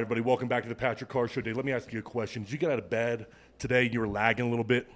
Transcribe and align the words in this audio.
right, 0.00 0.06
everybody, 0.06 0.26
welcome 0.26 0.48
back 0.48 0.62
to 0.62 0.68
the 0.70 0.74
Patrick 0.74 1.10
Carr 1.10 1.28
Show. 1.28 1.42
Day. 1.42 1.52
Let 1.52 1.66
me 1.66 1.72
ask 1.72 1.92
you 1.92 1.98
a 1.98 2.02
question. 2.02 2.42
Did 2.42 2.52
you 2.52 2.56
get 2.56 2.70
out 2.70 2.78
of 2.78 2.88
bed 2.88 3.26
today 3.58 3.84
and 3.84 3.92
you 3.92 4.00
were 4.00 4.08
lagging 4.08 4.46
a 4.46 4.48
little 4.48 4.64
bit? 4.64 4.90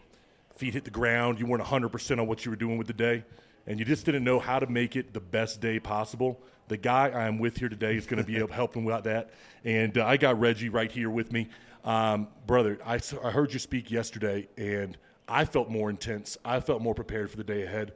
Feet 0.56 0.72
hit 0.72 0.85
the 0.85 0.90
ground. 0.90 1.38
You 1.38 1.45
weren't 1.45 1.62
100% 1.62 2.19
on 2.19 2.27
what 2.27 2.46
you 2.46 2.51
were 2.51 2.56
doing 2.56 2.79
with 2.79 2.87
the 2.87 2.95
day, 2.95 3.22
and 3.67 3.78
you 3.78 3.85
just 3.85 4.06
didn't 4.06 4.24
know 4.24 4.38
how 4.38 4.59
to 4.59 4.67
make 4.67 4.96
it 4.96 5.13
the 5.13 5.21
best 5.21 5.60
day 5.60 5.78
possible. 5.78 6.40
The 6.69 6.78
guy 6.78 7.10
I 7.10 7.27
am 7.27 7.38
with 7.38 7.59
here 7.59 7.69
today 7.69 7.96
is 7.96 8.06
going 8.06 8.17
to 8.17 8.24
be 8.24 8.37
able 8.38 8.49
helping 8.54 8.87
with 8.87 9.04
that. 9.04 9.28
And 9.63 9.99
uh, 9.99 10.06
I 10.06 10.17
got 10.17 10.40
Reggie 10.40 10.71
right 10.71 10.90
here 10.90 11.10
with 11.10 11.32
me. 11.32 11.50
Um, 11.85 12.28
brother, 12.46 12.78
I, 12.86 12.99
I 13.23 13.31
heard 13.31 13.53
you 13.53 13.59
speak 13.59 13.91
yesterday, 13.91 14.49
and 14.56 14.96
I 15.28 15.45
felt 15.45 15.68
more 15.68 15.91
intense. 15.91 16.38
I 16.46 16.60
felt 16.60 16.80
more 16.80 16.95
prepared 16.95 17.30
for 17.30 17.36
the 17.36 17.45
day 17.45 17.64
ahead. 17.64 17.92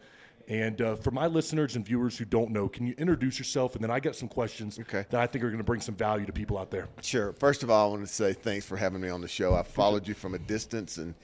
And 0.49 0.81
uh, 0.81 0.97
for 0.97 1.11
my 1.11 1.27
listeners 1.27 1.77
and 1.77 1.85
viewers 1.85 2.17
who 2.17 2.25
don't 2.25 2.51
know, 2.51 2.69
can 2.69 2.87
you 2.87 2.95
introduce 2.97 3.39
yourself? 3.39 3.75
And 3.75 3.85
then 3.85 3.91
I 3.91 4.01
got 4.01 4.17
some 4.17 4.29
questions 4.29 4.79
Okay. 4.81 5.05
that 5.11 5.21
I 5.21 5.27
think 5.27 5.45
are 5.45 5.49
going 5.49 5.59
to 5.59 5.65
bring 5.65 5.83
some 5.83 5.95
value 5.95 6.25
to 6.25 6.33
people 6.33 6.57
out 6.57 6.71
there. 6.71 6.89
Sure. 7.03 7.35
First 7.35 7.63
of 7.63 7.71
all, 7.71 7.89
I 7.89 7.91
want 7.95 8.07
to 8.07 8.13
say 8.13 8.33
thanks 8.33 8.65
for 8.65 8.77
having 8.79 9.01
me 9.03 9.11
on 9.11 9.21
the 9.21 9.29
show. 9.29 9.55
I 9.55 9.63
followed 9.63 10.09
you 10.09 10.15
from 10.15 10.35
a 10.35 10.39
distance 10.39 10.97
and 10.97 11.15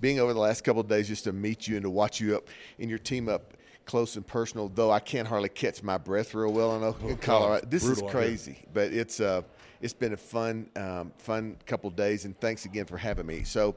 being 0.00 0.18
over 0.18 0.34
the 0.34 0.40
last 0.40 0.64
couple 0.64 0.80
of 0.80 0.88
days 0.88 1.06
just 1.06 1.22
to 1.24 1.32
meet 1.32 1.68
you 1.68 1.76
and 1.76 1.84
to 1.84 1.90
watch 1.90 2.20
you 2.20 2.34
up 2.36 2.48
and 2.80 2.90
your 2.90 2.98
team 2.98 3.28
up 3.28 3.54
close 3.86 4.16
and 4.16 4.26
personal. 4.26 4.68
Though 4.68 4.90
I 4.90 4.98
can't 4.98 5.28
hardly 5.28 5.48
catch 5.48 5.82
my 5.84 5.96
breath 5.96 6.34
real 6.34 6.52
well 6.52 6.76
in, 7.02 7.08
in 7.10 7.16
Colorado. 7.18 7.64
This 7.66 7.84
is 7.84 8.00
Brutal 8.00 8.08
here. 8.08 8.28
crazy, 8.28 8.58
but 8.74 8.92
it's 8.92 9.20
uh, 9.20 9.42
it's 9.80 9.94
been 9.94 10.12
a 10.12 10.16
fun 10.16 10.68
um, 10.74 11.12
fun 11.18 11.56
couple 11.66 11.88
of 11.88 11.94
days. 11.94 12.24
And 12.24 12.36
thanks 12.40 12.64
again 12.64 12.86
for 12.86 12.96
having 12.96 13.26
me. 13.26 13.44
So, 13.44 13.76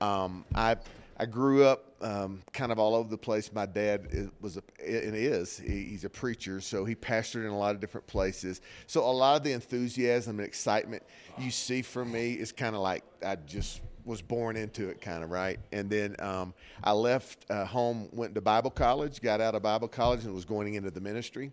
um, 0.00 0.44
I 0.56 0.76
I 1.18 1.26
grew 1.26 1.64
up 1.64 1.84
um, 2.00 2.42
kind 2.52 2.72
of 2.72 2.78
all 2.78 2.94
over 2.94 3.08
the 3.08 3.18
place. 3.18 3.52
My 3.52 3.66
dad 3.66 4.08
is, 4.10 4.28
was 4.40 4.56
a, 4.56 4.62
and 4.78 5.14
is 5.14 5.58
he- 5.58 5.84
he's 5.84 6.04
a 6.04 6.10
preacher, 6.10 6.60
so 6.60 6.84
he 6.84 6.94
pastored 6.94 7.44
in 7.44 7.50
a 7.50 7.58
lot 7.58 7.74
of 7.74 7.80
different 7.80 8.06
places. 8.06 8.60
So 8.86 9.04
a 9.04 9.10
lot 9.10 9.36
of 9.36 9.42
the 9.42 9.52
enthusiasm 9.52 10.38
and 10.38 10.46
excitement 10.46 11.02
you 11.38 11.50
see 11.50 11.82
from 11.82 12.12
me 12.12 12.34
is 12.34 12.52
kind 12.52 12.74
of 12.74 12.82
like 12.82 13.04
I 13.24 13.36
just 13.36 13.80
was 14.04 14.22
born 14.22 14.56
into 14.56 14.88
it, 14.88 15.00
kind 15.00 15.22
of 15.22 15.30
right. 15.30 15.60
And 15.72 15.90
then 15.90 16.16
um, 16.20 16.54
I 16.82 16.92
left 16.92 17.44
uh, 17.50 17.64
home, 17.64 18.08
went 18.12 18.34
to 18.34 18.40
Bible 18.40 18.70
college, 18.70 19.20
got 19.20 19.40
out 19.40 19.54
of 19.54 19.62
Bible 19.62 19.88
college, 19.88 20.24
and 20.24 20.34
was 20.34 20.44
going 20.44 20.74
into 20.74 20.90
the 20.90 21.00
ministry. 21.00 21.52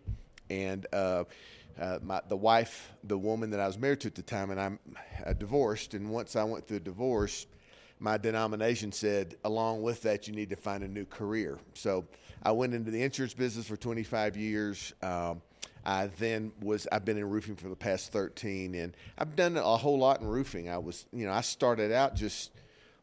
And 0.50 0.88
uh, 0.94 1.26
uh, 1.80 2.00
my, 2.02 2.22
the 2.30 2.38
wife, 2.38 2.94
the 3.04 3.18
woman 3.18 3.50
that 3.52 3.60
I 3.60 3.68
was 3.68 3.78
married 3.78 4.00
to 4.02 4.08
at 4.08 4.16
the 4.16 4.22
time, 4.22 4.52
and 4.52 4.60
I'm 4.60 4.80
uh, 5.26 5.34
divorced. 5.34 5.94
And 5.94 6.10
once 6.10 6.36
I 6.36 6.44
went 6.44 6.66
through 6.66 6.78
a 6.78 6.82
divorce, 6.82 7.48
my 8.00 8.18
denomination 8.18 8.92
said, 8.92 9.36
along 9.44 9.82
with 9.82 10.02
that, 10.04 10.28
you 10.28 10.34
need 10.34 10.50
to 10.50 10.56
find 10.56 10.84
a 10.84 10.88
new 10.88 11.06
career. 11.06 11.58
So 11.74 12.06
I 12.44 12.52
went 12.52 12.74
into 12.74 12.92
the 12.92 13.02
insurance 13.02 13.34
business 13.34 13.68
for 13.68 13.78
25 13.78 14.38
years. 14.38 14.94
Um, 15.02 15.42
I 15.86 16.08
then 16.20 16.52
was, 16.62 16.88
I've 16.92 17.06
been 17.06 17.18
in 17.18 17.30
roofing 17.30 17.56
for 17.56 17.70
the 17.70 17.76
past 17.76 18.12
13, 18.12 18.76
and 18.76 18.96
I've 19.18 19.36
done 19.36 19.58
a 19.58 19.78
whole 19.78 19.98
lot 19.98 20.22
in 20.22 20.28
roofing. 20.28 20.70
I 20.70 20.78
was, 20.78 21.06
you 21.12 21.26
know, 21.26 21.32
I 21.32 21.42
started 21.42 21.92
out 21.92 22.16
just 22.16 22.52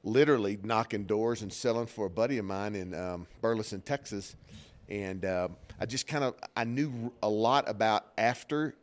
literally 0.05 0.59
knocking 0.63 1.05
doors 1.05 1.43
and 1.43 1.53
selling 1.53 1.87
for 1.87 2.07
a 2.07 2.11
buddy 2.11 2.39
of 2.39 2.45
mine 2.45 2.75
in 2.75 2.95
um, 2.95 3.27
Burleson, 3.41 3.81
Texas. 3.81 4.37
And 4.89 5.25
uh, 5.25 5.49
I 5.81 5.87
just 5.87 6.07
kind 6.07 6.25
of, 6.25 6.35
I 6.55 6.65
knew 6.65 7.11
a 7.23 7.29
lot 7.29 7.69
about 7.69 8.07
after 8.19 8.75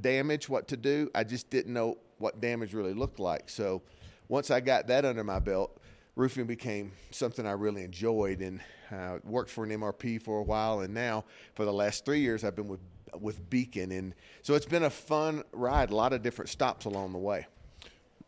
damage, 0.00 0.48
what 0.48 0.68
to 0.68 0.76
do. 0.76 1.10
I 1.14 1.24
just 1.24 1.48
didn't 1.48 1.72
know 1.72 1.96
what 2.18 2.40
damage 2.40 2.74
really 2.74 2.92
looked 2.92 3.18
like. 3.18 3.48
So 3.48 3.82
once 4.28 4.50
I 4.50 4.60
got 4.60 4.86
that 4.88 5.04
under 5.04 5.24
my 5.24 5.38
belt, 5.38 5.80
roofing 6.16 6.46
became 6.46 6.92
something 7.10 7.46
I 7.46 7.52
really 7.52 7.84
enjoyed 7.84 8.40
and 8.40 8.60
uh, 8.90 9.18
worked 9.24 9.50
for 9.50 9.64
an 9.64 9.70
MRP 9.70 10.20
for 10.22 10.38
a 10.38 10.42
while. 10.42 10.80
And 10.80 10.94
now 10.94 11.24
for 11.54 11.64
the 11.64 11.72
last 11.72 12.04
three 12.04 12.20
years, 12.20 12.42
I've 12.42 12.56
been 12.56 12.68
with, 12.68 12.80
with 13.20 13.48
Beacon. 13.48 13.92
And 13.92 14.14
so 14.42 14.54
it's 14.54 14.66
been 14.66 14.84
a 14.84 14.90
fun 14.90 15.44
ride, 15.52 15.90
a 15.90 15.96
lot 15.96 16.12
of 16.12 16.22
different 16.22 16.48
stops 16.48 16.86
along 16.86 17.12
the 17.12 17.18
way. 17.18 17.46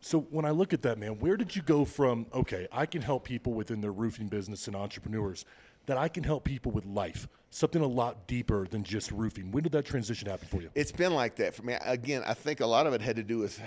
So 0.01 0.21
when 0.29 0.45
I 0.45 0.51
look 0.51 0.71
at 0.73 0.81
that, 0.83 0.97
man, 0.97 1.19
where 1.19 1.35
did 1.35 1.55
you 1.55 1.61
go 1.61 1.83
from? 1.83 2.27
Okay, 2.33 2.67
I 2.71 2.85
can 2.85 3.01
help 3.01 3.25
people 3.25 3.53
within 3.53 3.81
their 3.81 3.91
roofing 3.91 4.27
business 4.27 4.67
and 4.67 4.75
entrepreneurs. 4.75 5.45
That 5.87 5.97
I 5.97 6.07
can 6.07 6.23
help 6.23 6.43
people 6.43 6.71
with 6.71 6.85
life, 6.85 7.27
something 7.49 7.81
a 7.81 7.87
lot 7.87 8.27
deeper 8.27 8.67
than 8.69 8.83
just 8.83 9.11
roofing. 9.11 9.51
When 9.51 9.63
did 9.63 9.71
that 9.71 9.85
transition 9.85 10.29
happen 10.29 10.47
for 10.47 10.61
you? 10.61 10.69
It's 10.75 10.91
been 10.91 11.15
like 11.15 11.35
that 11.37 11.55
for 11.55 11.63
me. 11.63 11.77
Again, 11.83 12.21
I 12.27 12.35
think 12.35 12.59
a 12.59 12.65
lot 12.65 12.85
of 12.85 12.93
it 12.93 13.01
had 13.01 13.15
to 13.15 13.23
do 13.23 13.39
with 13.39 13.59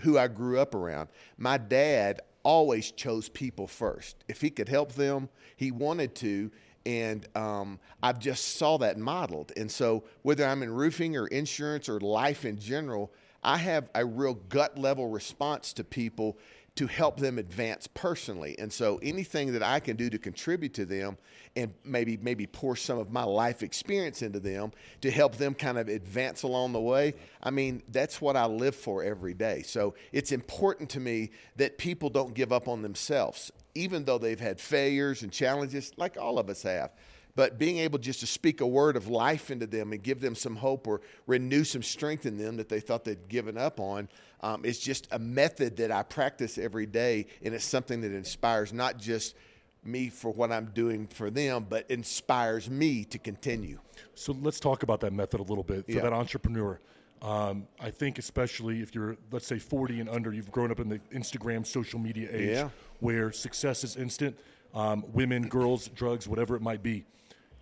who 0.00 0.18
I 0.18 0.28
grew 0.28 0.58
up 0.58 0.74
around. 0.74 1.08
My 1.36 1.58
dad 1.58 2.20
always 2.42 2.90
chose 2.92 3.28
people 3.28 3.66
first. 3.66 4.24
If 4.28 4.40
he 4.40 4.50
could 4.50 4.68
help 4.68 4.92
them, 4.92 5.28
he 5.56 5.70
wanted 5.70 6.14
to. 6.16 6.50
And 6.86 7.26
um, 7.36 7.78
I've 8.02 8.18
just 8.18 8.56
saw 8.56 8.78
that 8.78 8.96
modeled. 8.96 9.52
And 9.56 9.70
so, 9.70 10.04
whether 10.22 10.46
I'm 10.46 10.62
in 10.62 10.72
roofing 10.72 11.16
or 11.16 11.26
insurance 11.26 11.88
or 11.88 12.00
life 12.00 12.44
in 12.44 12.58
general, 12.58 13.12
I 13.42 13.58
have 13.58 13.90
a 13.94 14.04
real 14.04 14.34
gut 14.34 14.78
level 14.78 15.08
response 15.08 15.72
to 15.74 15.84
people 15.84 16.38
to 16.78 16.86
help 16.86 17.18
them 17.18 17.40
advance 17.40 17.88
personally. 17.88 18.54
And 18.56 18.72
so 18.72 19.00
anything 19.02 19.52
that 19.54 19.64
I 19.64 19.80
can 19.80 19.96
do 19.96 20.08
to 20.10 20.16
contribute 20.16 20.74
to 20.74 20.84
them 20.84 21.18
and 21.56 21.74
maybe 21.84 22.16
maybe 22.16 22.46
pour 22.46 22.76
some 22.76 23.00
of 23.00 23.10
my 23.10 23.24
life 23.24 23.64
experience 23.64 24.22
into 24.22 24.38
them 24.38 24.70
to 25.00 25.10
help 25.10 25.34
them 25.34 25.54
kind 25.54 25.76
of 25.76 25.88
advance 25.88 26.44
along 26.44 26.74
the 26.74 26.80
way, 26.80 27.14
I 27.42 27.50
mean, 27.50 27.82
that's 27.88 28.20
what 28.20 28.36
I 28.36 28.46
live 28.46 28.76
for 28.76 29.02
every 29.02 29.34
day. 29.34 29.62
So 29.62 29.96
it's 30.12 30.30
important 30.30 30.88
to 30.90 31.00
me 31.00 31.32
that 31.56 31.78
people 31.78 32.10
don't 32.10 32.32
give 32.32 32.52
up 32.52 32.68
on 32.68 32.82
themselves 32.82 33.50
even 33.74 34.04
though 34.04 34.18
they've 34.18 34.40
had 34.40 34.60
failures 34.60 35.22
and 35.22 35.30
challenges 35.30 35.92
like 35.96 36.16
all 36.16 36.38
of 36.38 36.48
us 36.48 36.62
have 36.62 36.90
but 37.38 37.56
being 37.56 37.78
able 37.78 38.00
just 38.00 38.18
to 38.18 38.26
speak 38.26 38.60
a 38.60 38.66
word 38.66 38.96
of 38.96 39.06
life 39.06 39.52
into 39.52 39.64
them 39.64 39.92
and 39.92 40.02
give 40.02 40.20
them 40.20 40.34
some 40.34 40.56
hope 40.56 40.88
or 40.88 41.00
renew 41.28 41.62
some 41.62 41.84
strength 41.84 42.26
in 42.26 42.36
them 42.36 42.56
that 42.56 42.68
they 42.68 42.80
thought 42.80 43.04
they'd 43.04 43.28
given 43.28 43.56
up 43.56 43.78
on 43.78 44.08
um, 44.40 44.64
is 44.64 44.80
just 44.80 45.06
a 45.12 45.20
method 45.20 45.76
that 45.76 45.92
I 45.92 46.02
practice 46.02 46.58
every 46.58 46.84
day, 46.84 47.26
and 47.44 47.54
it's 47.54 47.64
something 47.64 48.00
that 48.00 48.10
inspires 48.12 48.72
not 48.72 48.98
just 48.98 49.36
me 49.84 50.08
for 50.08 50.32
what 50.32 50.50
I'm 50.50 50.72
doing 50.74 51.06
for 51.06 51.30
them, 51.30 51.64
but 51.68 51.88
inspires 51.88 52.68
me 52.68 53.04
to 53.04 53.18
continue. 53.20 53.78
So 54.16 54.36
let's 54.42 54.58
talk 54.58 54.82
about 54.82 54.98
that 55.02 55.12
method 55.12 55.38
a 55.38 55.44
little 55.44 55.62
bit 55.62 55.86
for 55.86 55.92
Yeah. 55.92 56.00
that 56.02 56.12
entrepreneur. 56.12 56.80
Um, 57.22 57.68
I 57.78 57.92
think 57.92 58.18
especially 58.18 58.80
if 58.82 58.96
you're, 58.96 59.16
let's 59.30 59.46
say, 59.46 59.60
40 59.60 60.00
and 60.00 60.08
under, 60.08 60.32
you've 60.32 60.50
grown 60.50 60.72
up 60.72 60.80
in 60.80 60.88
the 60.88 60.98
Instagram 61.14 61.64
social 61.64 62.00
media 62.00 62.30
age, 62.32 62.48
Yeah. 62.56 62.70
where 62.98 63.30
success 63.30 63.84
is 63.84 63.94
instant. 63.94 64.36
Um, 64.74 65.04
women, 65.12 65.46
girls, 65.46 65.86
drugs, 65.86 66.26
whatever 66.26 66.56
it 66.56 66.62
might 66.62 66.82
be, 66.82 67.04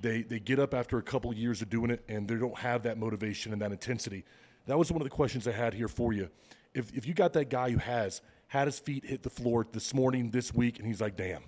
they 0.01 0.23
they 0.23 0.39
get 0.39 0.59
up 0.59 0.75
after 0.75 0.99
a 0.99 1.03
couple 1.03 1.31
of 1.31 1.37
years 1.37 1.62
of 1.62 1.71
doing 1.71 1.91
it, 1.91 2.03
and 2.09 2.29
they 2.29 2.37
don't 2.37 2.59
have 2.59 2.83
that 2.84 2.99
motivation 2.99 3.53
and 3.53 3.61
that 3.62 3.73
intensity. 3.73 4.25
That 4.67 4.79
was 4.79 4.91
one 4.91 5.01
of 5.01 5.05
the 5.05 5.11
questions 5.15 5.47
I 5.47 5.53
had 5.53 5.75
here 5.75 5.89
for 5.89 6.12
you. 6.12 6.29
If 6.75 6.93
if 6.95 7.07
you 7.07 7.15
got 7.15 7.33
that 7.34 7.51
guy 7.51 7.71
who 7.71 7.79
has 7.79 8.21
had 8.49 8.67
his 8.69 8.79
feet 8.79 9.05
hit 9.05 9.23
the 9.23 9.31
floor 9.31 9.67
this 9.73 9.93
morning, 9.95 10.31
this 10.31 10.53
week, 10.55 10.79
and 10.79 10.87
he's 10.87 11.01
like, 11.01 11.17
"Damn, 11.17 11.43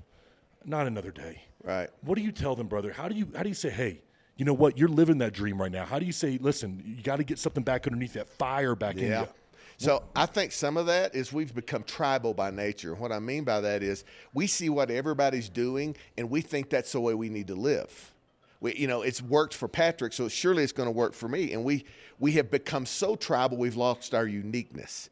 not 0.65 0.87
another 0.87 1.11
day." 1.11 1.43
Right. 1.65 1.91
What 2.03 2.17
do 2.17 2.23
you 2.23 2.33
tell 2.33 2.55
them, 2.55 2.69
brother? 2.69 2.93
How 2.93 3.09
do 3.09 3.15
you 3.15 3.29
how 3.37 3.43
do 3.43 3.49
you 3.49 3.55
say, 3.55 3.71
hey, 3.71 4.03
you 4.37 4.45
know 4.45 4.55
what? 4.55 4.79
You're 4.79 4.89
living 4.89 5.19
that 5.19 5.33
dream 5.33 5.61
right 5.61 5.73
now. 5.73 5.85
How 5.85 5.99
do 5.99 6.07
you 6.07 6.13
say, 6.13 6.39
listen, 6.41 6.83
you 6.85 7.03
got 7.03 7.17
to 7.17 7.25
get 7.25 7.39
something 7.39 7.65
back 7.65 7.87
underneath 7.87 8.13
that 8.15 8.29
fire 8.29 8.75
back 8.77 8.97
in 8.97 9.09
Yeah. 9.11 9.23
you? 9.23 9.29
So 9.77 10.03
I 10.17 10.27
think 10.27 10.51
some 10.53 10.77
of 10.77 10.87
that 10.87 11.15
is 11.15 11.33
we've 11.33 11.55
become 11.55 11.85
tribal 11.85 12.35
by 12.35 12.51
nature. 12.51 12.95
What 12.97 13.13
I 13.13 13.21
mean 13.21 13.45
by 13.45 13.61
that 13.61 13.83
is 13.83 14.05
we 14.35 14.47
see 14.49 14.69
what 14.69 14.91
everybody's 14.91 15.49
doing 15.49 15.95
and 16.17 16.31
we 16.31 16.41
think 16.41 16.69
that's 16.71 16.91
the 16.93 17.01
way 17.01 17.15
we 17.15 17.29
need 17.29 17.47
to 17.49 17.55
live. 17.55 18.13
We, 18.61 18.75
you 18.75 18.87
know, 18.87 19.03
it's 19.03 19.23
worked 19.23 19.55
for 19.55 19.69
Patrick, 19.69 20.13
so 20.13 20.29
surely 20.29 20.63
it's 20.63 20.73
going 20.73 20.89
to 20.89 20.93
work 20.93 21.15
for 21.15 21.29
me. 21.29 21.53
And 21.53 21.65
we 21.65 21.85
we 22.19 22.33
have 22.33 22.51
become 22.51 22.87
so 22.87 23.15
tribal, 23.15 23.57
we've 23.57 23.77
lost 23.77 24.15
our 24.15 24.27
uniqueness. 24.27 25.11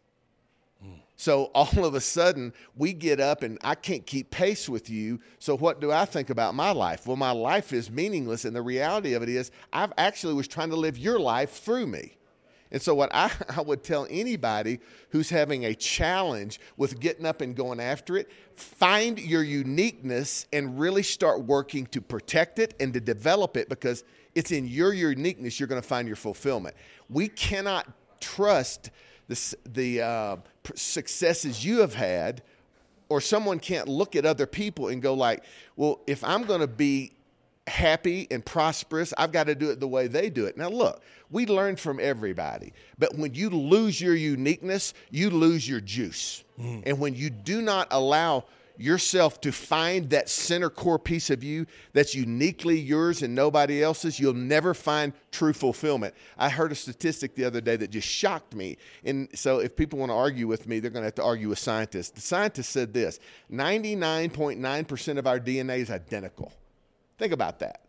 So 1.16 1.44
all 1.54 1.84
of 1.84 1.94
a 1.94 2.00
sudden, 2.00 2.52
we 2.76 2.92
get 2.92 3.20
up 3.20 3.42
and 3.42 3.58
I 3.64 3.74
can't 3.74 4.04
keep 4.04 4.30
pace 4.30 4.68
with 4.68 4.90
you. 4.90 5.18
So 5.38 5.56
what 5.56 5.80
do 5.80 5.90
I 5.90 6.04
think 6.04 6.28
about 6.28 6.54
my 6.54 6.72
life? 6.72 7.06
Well, 7.06 7.16
my 7.16 7.30
life 7.30 7.72
is 7.72 7.90
meaningless, 7.90 8.44
and 8.44 8.54
the 8.54 8.60
reality 8.60 9.14
of 9.14 9.22
it 9.22 9.30
is, 9.30 9.50
I've 9.72 9.94
actually 9.96 10.34
was 10.34 10.46
trying 10.46 10.70
to 10.70 10.76
live 10.76 10.98
your 10.98 11.18
life 11.18 11.52
through 11.52 11.86
me. 11.86 12.16
And 12.70 12.82
so, 12.82 12.94
what 12.94 13.14
I, 13.14 13.30
I 13.56 13.60
would 13.60 13.82
tell 13.82 14.06
anybody 14.10 14.80
who's 15.10 15.30
having 15.30 15.64
a 15.64 15.74
challenge 15.74 16.60
with 16.76 17.00
getting 17.00 17.26
up 17.26 17.40
and 17.40 17.54
going 17.54 17.80
after 17.80 18.16
it, 18.16 18.30
find 18.54 19.18
your 19.18 19.42
uniqueness 19.42 20.46
and 20.52 20.78
really 20.78 21.02
start 21.02 21.44
working 21.44 21.86
to 21.86 22.00
protect 22.00 22.58
it 22.58 22.74
and 22.80 22.92
to 22.94 23.00
develop 23.00 23.56
it 23.56 23.68
because 23.68 24.04
it's 24.34 24.50
in 24.50 24.66
your 24.66 24.92
uniqueness 24.92 25.58
you're 25.58 25.66
going 25.66 25.80
to 25.80 25.86
find 25.86 26.06
your 26.06 26.16
fulfillment. 26.16 26.76
We 27.08 27.28
cannot 27.28 27.86
trust 28.20 28.90
the, 29.28 29.56
the 29.64 30.02
uh, 30.02 30.36
successes 30.74 31.64
you 31.64 31.80
have 31.80 31.94
had, 31.94 32.42
or 33.08 33.20
someone 33.20 33.60
can't 33.60 33.88
look 33.88 34.16
at 34.16 34.26
other 34.26 34.46
people 34.46 34.88
and 34.88 35.00
go 35.00 35.14
like, 35.14 35.44
well, 35.76 36.00
if 36.06 36.22
I'm 36.24 36.44
going 36.44 36.60
to 36.60 36.66
be 36.66 37.12
happy 37.66 38.26
and 38.30 38.44
prosperous, 38.44 39.12
I've 39.18 39.32
got 39.32 39.44
to 39.44 39.54
do 39.54 39.70
it 39.70 39.80
the 39.80 39.88
way 39.88 40.06
they 40.06 40.30
do 40.30 40.46
it. 40.46 40.56
Now, 40.56 40.68
look, 40.68 41.02
we 41.30 41.46
learn 41.46 41.76
from 41.76 41.98
everybody, 42.00 42.72
but 42.98 43.16
when 43.16 43.34
you 43.34 43.50
lose 43.50 44.00
your 44.00 44.14
uniqueness, 44.14 44.94
you 45.10 45.30
lose 45.30 45.68
your 45.68 45.80
juice. 45.80 46.44
Hmm. 46.60 46.80
And 46.86 47.00
when 47.00 47.14
you 47.14 47.30
do 47.30 47.62
not 47.62 47.88
allow 47.90 48.44
yourself 48.78 49.40
to 49.40 49.52
find 49.52 50.10
that 50.10 50.28
center 50.28 50.68
core 50.68 50.98
piece 50.98 51.30
of 51.30 51.42
you 51.42 51.66
that's 51.92 52.14
uniquely 52.14 52.78
yours 52.78 53.22
and 53.22 53.34
nobody 53.34 53.82
else's, 53.82 54.20
you'll 54.20 54.34
never 54.34 54.74
find 54.74 55.12
true 55.32 55.52
fulfillment. 55.52 56.14
I 56.38 56.48
heard 56.48 56.72
a 56.72 56.74
statistic 56.74 57.34
the 57.34 57.44
other 57.44 57.60
day 57.60 57.76
that 57.76 57.90
just 57.90 58.08
shocked 58.08 58.54
me. 58.54 58.76
And 59.04 59.28
so 59.34 59.60
if 59.60 59.76
people 59.76 59.98
want 59.98 60.10
to 60.10 60.14
argue 60.14 60.46
with 60.46 60.66
me, 60.66 60.78
they're 60.80 60.90
going 60.90 61.02
to 61.02 61.06
have 61.06 61.14
to 61.16 61.24
argue 61.24 61.48
with 61.48 61.58
scientists. 61.58 62.10
The 62.10 62.20
scientist 62.20 62.70
said 62.70 62.92
this 62.92 63.18
99.9% 63.50 65.18
of 65.18 65.26
our 65.26 65.40
DNA 65.40 65.78
is 65.78 65.90
identical. 65.90 66.52
Think 67.18 67.32
about 67.32 67.60
that. 67.60 67.80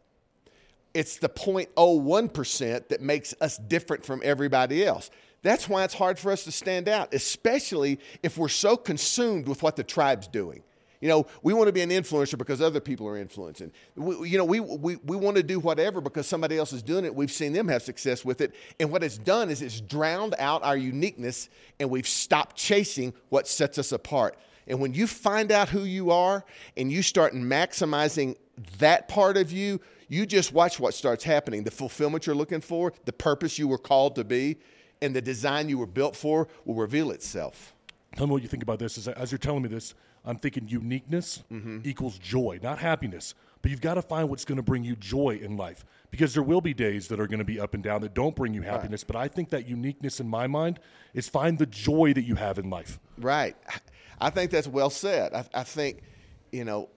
It's 0.93 1.17
the 1.17 1.29
0.01% 1.29 2.87
that 2.87 3.01
makes 3.01 3.35
us 3.39 3.57
different 3.57 4.05
from 4.05 4.21
everybody 4.23 4.85
else. 4.85 5.09
That's 5.43 5.69
why 5.69 5.83
it's 5.83 5.93
hard 5.93 6.17
for 6.17 6.31
us 6.31 6.43
to 6.45 6.51
stand 6.51 6.89
out, 6.89 7.13
especially 7.13 7.99
if 8.23 8.37
we're 8.37 8.47
so 8.47 8.75
consumed 8.75 9.47
with 9.47 9.61
what 9.61 9.75
the 9.75 9.83
tribe's 9.83 10.27
doing. 10.27 10.63
You 10.99 11.09
know, 11.09 11.27
we 11.43 11.53
want 11.53 11.67
to 11.67 11.73
be 11.73 11.81
an 11.81 11.91
influencer 11.91 12.37
because 12.37 12.59
other 12.59 12.79
people 12.79 13.07
are 13.07 13.17
influencing. 13.17 13.71
We, 13.95 14.29
you 14.29 14.37
know, 14.37 14.45
we, 14.45 14.59
we, 14.59 14.95
we 14.95 15.15
want 15.15 15.37
to 15.37 15.43
do 15.43 15.59
whatever 15.59 16.01
because 16.01 16.25
somebody 16.25 16.57
else 16.57 16.73
is 16.73 16.81
doing 16.81 17.05
it. 17.05 17.13
We've 17.13 17.31
seen 17.31 17.53
them 17.53 17.67
have 17.67 17.83
success 17.83 18.25
with 18.25 18.41
it. 18.41 18.55
And 18.79 18.91
what 18.91 19.03
it's 19.03 19.17
done 19.17 19.51
is 19.51 19.61
it's 19.61 19.79
drowned 19.79 20.33
out 20.39 20.63
our 20.63 20.75
uniqueness 20.75 21.49
and 21.79 21.91
we've 21.91 22.07
stopped 22.07 22.55
chasing 22.55 23.13
what 23.29 23.47
sets 23.47 23.77
us 23.77 23.91
apart. 23.91 24.37
And 24.67 24.79
when 24.79 24.93
you 24.93 25.07
find 25.07 25.51
out 25.51 25.69
who 25.69 25.83
you 25.83 26.11
are 26.11 26.43
and 26.75 26.91
you 26.91 27.01
start 27.01 27.33
maximizing 27.33 28.35
that 28.79 29.07
part 29.07 29.37
of 29.37 29.51
you, 29.51 29.79
you 30.09 30.25
just 30.25 30.53
watch 30.53 30.79
what 30.79 30.93
starts 30.93 31.23
happening. 31.23 31.63
The 31.63 31.71
fulfillment 31.71 32.25
you're 32.25 32.35
looking 32.35 32.61
for, 32.61 32.93
the 33.05 33.13
purpose 33.13 33.57
you 33.57 33.67
were 33.67 33.77
called 33.77 34.15
to 34.15 34.23
be, 34.23 34.57
and 35.01 35.15
the 35.15 35.21
design 35.21 35.69
you 35.69 35.77
were 35.77 35.87
built 35.87 36.15
for 36.15 36.47
will 36.65 36.75
reveal 36.75 37.11
itself. 37.11 37.73
Tell 38.15 38.27
me 38.27 38.33
what 38.33 38.41
you 38.41 38.47
think 38.47 38.63
about 38.63 38.79
this. 38.79 38.97
As, 38.97 39.07
as 39.07 39.31
you're 39.31 39.39
telling 39.39 39.61
me 39.61 39.69
this, 39.69 39.93
I'm 40.25 40.37
thinking 40.37 40.67
uniqueness 40.67 41.43
mm-hmm. 41.51 41.79
equals 41.83 42.17
joy, 42.17 42.59
not 42.61 42.79
happiness. 42.79 43.35
But 43.61 43.71
you've 43.71 43.81
got 43.81 43.95
to 43.95 44.01
find 44.01 44.29
what's 44.29 44.45
going 44.45 44.57
to 44.57 44.63
bring 44.63 44.83
you 44.83 44.95
joy 44.95 45.39
in 45.41 45.57
life 45.57 45.83
because 46.11 46.33
there 46.33 46.43
will 46.43 46.61
be 46.61 46.73
days 46.73 47.07
that 47.07 47.19
are 47.19 47.27
going 47.27 47.39
to 47.39 47.45
be 47.45 47.59
up 47.59 47.73
and 47.73 47.83
down 47.83 48.01
that 48.01 48.13
don't 48.13 48.35
bring 48.35 48.53
you 48.53 48.61
happiness. 48.61 49.03
Right. 49.03 49.07
But 49.07 49.15
I 49.17 49.27
think 49.27 49.49
that 49.49 49.67
uniqueness 49.67 50.19
in 50.19 50.27
my 50.27 50.47
mind 50.47 50.79
is 51.13 51.27
find 51.27 51.57
the 51.57 51.65
joy 51.65 52.13
that 52.13 52.23
you 52.23 52.35
have 52.35 52.59
in 52.59 52.69
life. 52.69 52.99
Right. 53.17 53.55
I 54.19 54.29
think 54.29 54.51
that's 54.51 54.67
well 54.67 54.89
said. 54.89 55.33
I, 55.33 55.45
I 55.53 55.63
think, 55.63 56.01
you 56.51 56.65
know, 56.65 56.89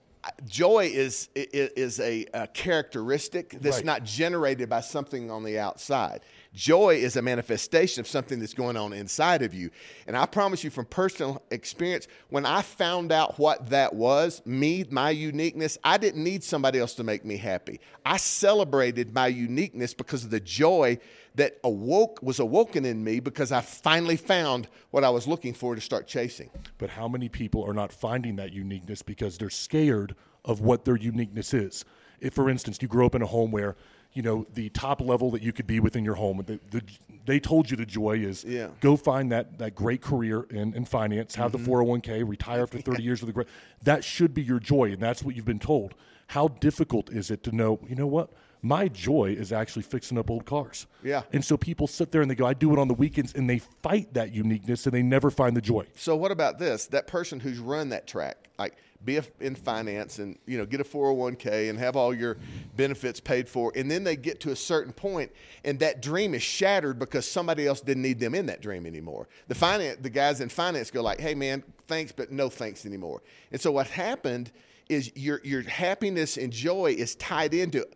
joy 0.45 0.89
is 0.93 1.29
is 1.35 1.99
a, 1.99 2.25
a 2.33 2.47
characteristic 2.47 3.57
that's 3.59 3.77
right. 3.77 3.85
not 3.85 4.03
generated 4.03 4.69
by 4.69 4.81
something 4.81 5.31
on 5.31 5.43
the 5.43 5.59
outside. 5.59 6.21
Joy 6.53 6.95
is 6.95 7.15
a 7.15 7.21
manifestation 7.21 8.01
of 8.01 8.07
something 8.07 8.39
that's 8.39 8.53
going 8.53 8.75
on 8.75 8.91
inside 8.91 9.41
of 9.41 9.53
you. 9.53 9.69
And 10.05 10.17
I 10.17 10.25
promise 10.25 10.65
you 10.65 10.69
from 10.69 10.85
personal 10.85 11.41
experience, 11.49 12.09
when 12.29 12.45
I 12.45 12.61
found 12.61 13.13
out 13.13 13.39
what 13.39 13.69
that 13.69 13.95
was, 13.95 14.41
me, 14.45 14.85
my 14.89 15.11
uniqueness, 15.11 15.77
I 15.81 15.97
didn't 15.97 16.23
need 16.23 16.43
somebody 16.43 16.79
else 16.79 16.93
to 16.95 17.05
make 17.05 17.23
me 17.23 17.37
happy. 17.37 17.79
I 18.05 18.17
celebrated 18.17 19.13
my 19.13 19.27
uniqueness 19.27 19.93
because 19.93 20.25
of 20.25 20.29
the 20.29 20.41
joy 20.41 20.99
that 21.35 21.57
awoke 21.63 22.19
was 22.21 22.39
awoken 22.39 22.83
in 22.83 23.01
me 23.01 23.21
because 23.21 23.53
I 23.53 23.61
finally 23.61 24.17
found 24.17 24.67
what 24.89 25.05
I 25.05 25.09
was 25.09 25.27
looking 25.27 25.53
for 25.53 25.73
to 25.75 25.79
start 25.79 26.05
chasing. 26.05 26.49
But 26.77 26.89
how 26.89 27.07
many 27.07 27.29
people 27.29 27.63
are 27.65 27.73
not 27.73 27.93
finding 27.93 28.35
that 28.35 28.51
uniqueness 28.51 29.01
because 29.01 29.37
they're 29.37 29.49
scared 29.49 30.15
of 30.43 30.59
what 30.59 30.83
their 30.83 30.97
uniqueness 30.97 31.53
is? 31.53 31.85
If, 32.19 32.33
for 32.33 32.49
instance, 32.49 32.79
you 32.81 32.89
grow 32.89 33.05
up 33.05 33.15
in 33.15 33.21
a 33.21 33.27
home 33.27 33.51
where 33.51 33.77
you 34.13 34.21
know 34.21 34.45
the 34.53 34.69
top 34.69 35.01
level 35.01 35.31
that 35.31 35.41
you 35.41 35.53
could 35.53 35.67
be 35.67 35.79
within 35.79 36.03
your 36.03 36.15
home. 36.15 36.43
The, 36.45 36.59
the, 36.69 36.83
they 37.25 37.39
told 37.39 37.69
you 37.69 37.77
the 37.77 37.85
joy 37.85 38.17
is 38.17 38.43
yeah. 38.43 38.67
go 38.79 38.95
find 38.97 39.31
that 39.31 39.57
that 39.59 39.75
great 39.75 40.01
career 40.01 40.43
in, 40.49 40.73
in 40.73 40.85
finance, 40.85 41.35
have 41.35 41.51
mm-hmm. 41.51 41.63
the 41.63 41.69
401k, 41.69 42.27
retire 42.27 42.63
after 42.63 42.79
30 42.79 43.03
years 43.03 43.21
with 43.21 43.29
a 43.29 43.33
great. 43.33 43.47
That 43.83 44.03
should 44.03 44.33
be 44.33 44.41
your 44.41 44.59
joy, 44.59 44.91
and 44.91 45.01
that's 45.01 45.23
what 45.23 45.35
you've 45.35 45.45
been 45.45 45.59
told. 45.59 45.93
How 46.27 46.47
difficult 46.47 47.09
is 47.09 47.29
it 47.31 47.43
to 47.43 47.55
know? 47.55 47.79
You 47.87 47.95
know 47.95 48.07
what? 48.07 48.31
My 48.63 48.87
joy 48.87 49.35
is 49.37 49.51
actually 49.51 49.81
fixing 49.81 50.19
up 50.19 50.29
old 50.29 50.45
cars. 50.45 50.85
Yeah. 51.03 51.23
And 51.33 51.43
so 51.43 51.57
people 51.57 51.87
sit 51.87 52.11
there 52.11 52.21
and 52.21 52.29
they 52.29 52.35
go, 52.35 52.45
I 52.45 52.53
do 52.53 52.71
it 52.71 52.79
on 52.79 52.87
the 52.87 52.93
weekends, 52.93 53.33
and 53.33 53.49
they 53.49 53.59
fight 53.59 54.13
that 54.13 54.33
uniqueness 54.33 54.85
and 54.85 54.93
they 54.93 55.01
never 55.01 55.31
find 55.31 55.57
the 55.57 55.61
joy. 55.61 55.87
So 55.95 56.15
what 56.15 56.31
about 56.31 56.59
this? 56.59 56.85
That 56.87 57.07
person 57.07 57.39
who's 57.39 57.57
run 57.57 57.89
that 57.89 58.05
track, 58.05 58.49
like 58.59 58.75
be 59.03 59.19
in 59.39 59.55
finance 59.55 60.19
and 60.19 60.37
you 60.45 60.57
know 60.57 60.65
get 60.65 60.79
a 60.79 60.83
401k 60.83 61.69
and 61.69 61.79
have 61.79 61.95
all 61.95 62.13
your 62.13 62.37
benefits 62.75 63.19
paid 63.19 63.49
for. 63.49 63.71
And 63.75 63.89
then 63.89 64.03
they 64.03 64.15
get 64.15 64.39
to 64.41 64.51
a 64.51 64.55
certain 64.55 64.93
point 64.93 65.31
and 65.63 65.79
that 65.79 66.01
dream 66.01 66.33
is 66.33 66.43
shattered 66.43 66.99
because 66.99 67.29
somebody 67.29 67.65
else 67.65 67.81
didn't 67.81 68.03
need 68.03 68.19
them 68.19 68.35
in 68.35 68.45
that 68.47 68.61
dream 68.61 68.85
anymore. 68.85 69.27
The 69.47 69.55
finance 69.55 69.99
the 70.01 70.09
guys 70.09 70.41
in 70.41 70.49
finance 70.49 70.91
go 70.91 71.01
like 71.01 71.19
hey 71.19 71.35
man 71.35 71.63
thanks 71.87 72.11
but 72.11 72.31
no 72.31 72.49
thanks 72.49 72.85
anymore. 72.85 73.21
And 73.51 73.59
so 73.59 73.71
what 73.71 73.87
happened 73.87 74.51
is 74.89 75.11
your 75.15 75.41
your 75.43 75.63
happiness 75.63 76.37
and 76.37 76.51
joy 76.51 76.95
is 76.97 77.15
tied 77.15 77.53
into 77.53 77.87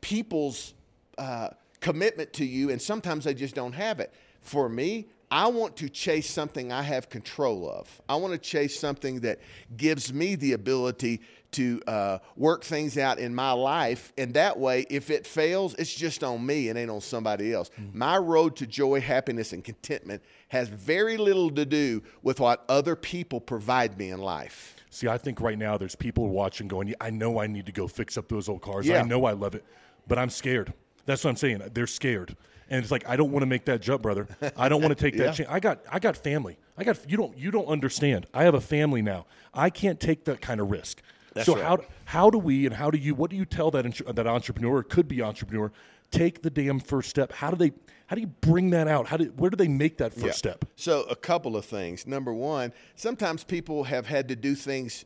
people's 0.00 0.74
uh, 1.18 1.48
commitment 1.80 2.32
to 2.34 2.44
you 2.44 2.70
and 2.70 2.80
sometimes 2.80 3.24
they 3.24 3.34
just 3.34 3.54
don't 3.54 3.72
have 3.72 4.00
it. 4.00 4.12
For 4.40 4.68
me 4.68 5.08
I 5.32 5.46
want 5.46 5.78
to 5.78 5.88
chase 5.88 6.28
something 6.28 6.70
I 6.70 6.82
have 6.82 7.08
control 7.08 7.66
of. 7.70 8.02
I 8.06 8.16
want 8.16 8.34
to 8.34 8.38
chase 8.38 8.78
something 8.78 9.20
that 9.20 9.40
gives 9.78 10.12
me 10.12 10.34
the 10.34 10.52
ability 10.52 11.22
to 11.52 11.80
uh, 11.86 12.18
work 12.36 12.62
things 12.62 12.98
out 12.98 13.18
in 13.18 13.34
my 13.34 13.52
life. 13.52 14.12
And 14.18 14.34
that 14.34 14.58
way, 14.58 14.84
if 14.90 15.08
it 15.08 15.26
fails, 15.26 15.74
it's 15.78 15.94
just 15.94 16.22
on 16.22 16.44
me 16.44 16.68
and 16.68 16.78
ain't 16.78 16.90
on 16.90 17.00
somebody 17.00 17.54
else. 17.54 17.70
Mm-hmm. 17.80 17.98
My 17.98 18.18
road 18.18 18.56
to 18.56 18.66
joy, 18.66 19.00
happiness, 19.00 19.54
and 19.54 19.64
contentment 19.64 20.22
has 20.48 20.68
very 20.68 21.16
little 21.16 21.50
to 21.52 21.64
do 21.64 22.02
with 22.22 22.38
what 22.38 22.62
other 22.68 22.94
people 22.94 23.40
provide 23.40 23.96
me 23.96 24.10
in 24.10 24.20
life. 24.20 24.76
See, 24.90 25.08
I 25.08 25.16
think 25.16 25.40
right 25.40 25.56
now 25.56 25.78
there's 25.78 25.96
people 25.96 26.28
watching 26.28 26.68
going, 26.68 26.94
I 27.00 27.08
know 27.08 27.40
I 27.40 27.46
need 27.46 27.64
to 27.64 27.72
go 27.72 27.88
fix 27.88 28.18
up 28.18 28.28
those 28.28 28.50
old 28.50 28.60
cars. 28.60 28.86
Yeah. 28.86 29.00
I 29.00 29.02
know 29.02 29.24
I 29.24 29.32
love 29.32 29.54
it, 29.54 29.64
but 30.06 30.18
I'm 30.18 30.28
scared. 30.28 30.74
That's 31.06 31.24
what 31.24 31.30
I'm 31.30 31.36
saying. 31.36 31.62
They're 31.72 31.86
scared 31.86 32.36
and 32.72 32.82
it's 32.82 32.90
like 32.90 33.06
I 33.06 33.16
don't 33.16 33.30
want 33.30 33.42
to 33.42 33.46
make 33.46 33.66
that 33.66 33.82
jump, 33.82 34.02
brother. 34.02 34.26
I 34.56 34.68
don't 34.68 34.80
want 34.80 34.96
to 34.96 35.02
take 35.02 35.14
yeah. 35.18 35.26
that 35.26 35.34
chance. 35.34 35.50
I 35.50 35.60
got 35.60 35.80
I 35.90 35.98
got 35.98 36.16
family. 36.16 36.58
I 36.76 36.84
got 36.84 36.98
you 37.08 37.16
don't 37.16 37.36
you 37.36 37.50
don't 37.50 37.66
understand. 37.66 38.26
I 38.32 38.44
have 38.44 38.54
a 38.54 38.60
family 38.60 39.02
now. 39.02 39.26
I 39.52 39.68
can't 39.68 40.00
take 40.00 40.24
that 40.24 40.40
kind 40.40 40.60
of 40.60 40.70
risk. 40.70 41.02
That's 41.34 41.46
so 41.46 41.54
right. 41.54 41.64
how 41.64 41.78
how 42.06 42.30
do 42.30 42.38
we 42.38 42.64
and 42.66 42.74
how 42.74 42.90
do 42.90 42.98
you 42.98 43.14
what 43.14 43.30
do 43.30 43.36
you 43.36 43.44
tell 43.44 43.70
that 43.72 43.84
that 44.14 44.26
entrepreneur 44.26 44.82
could 44.82 45.06
be 45.06 45.22
entrepreneur 45.22 45.70
take 46.10 46.42
the 46.42 46.50
damn 46.50 46.80
first 46.80 47.10
step? 47.10 47.32
How 47.32 47.50
do 47.50 47.56
they 47.56 47.72
how 48.06 48.16
do 48.16 48.22
you 48.22 48.28
bring 48.28 48.70
that 48.70 48.88
out? 48.88 49.06
How 49.06 49.18
do 49.18 49.26
where 49.36 49.50
do 49.50 49.56
they 49.56 49.68
make 49.68 49.98
that 49.98 50.14
first 50.14 50.26
yeah. 50.26 50.32
step? 50.32 50.64
So 50.74 51.02
a 51.04 51.16
couple 51.16 51.56
of 51.56 51.66
things. 51.66 52.06
Number 52.06 52.32
one, 52.32 52.72
sometimes 52.96 53.44
people 53.44 53.84
have 53.84 54.06
had 54.06 54.28
to 54.28 54.36
do 54.36 54.54
things 54.54 55.04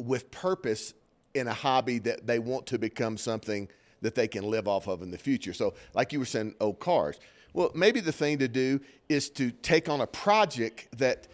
with 0.00 0.30
purpose 0.30 0.94
in 1.34 1.48
a 1.48 1.54
hobby 1.54 1.98
that 2.00 2.26
they 2.28 2.38
want 2.38 2.66
to 2.66 2.78
become 2.78 3.16
something 3.16 3.68
that 4.02 4.14
they 4.14 4.28
can 4.28 4.44
live 4.44 4.68
off 4.68 4.86
of 4.86 5.02
in 5.02 5.10
the 5.10 5.18
future. 5.18 5.52
So, 5.52 5.74
like 5.94 6.12
you 6.12 6.18
were 6.18 6.24
saying, 6.24 6.54
old 6.60 6.78
cars. 6.78 7.18
Well, 7.52 7.70
maybe 7.74 8.00
the 8.00 8.12
thing 8.12 8.38
to 8.38 8.48
do 8.48 8.80
is 9.08 9.30
to 9.30 9.50
take 9.50 9.88
on 9.88 10.00
a 10.00 10.06
project 10.06 10.88
that 10.98 11.26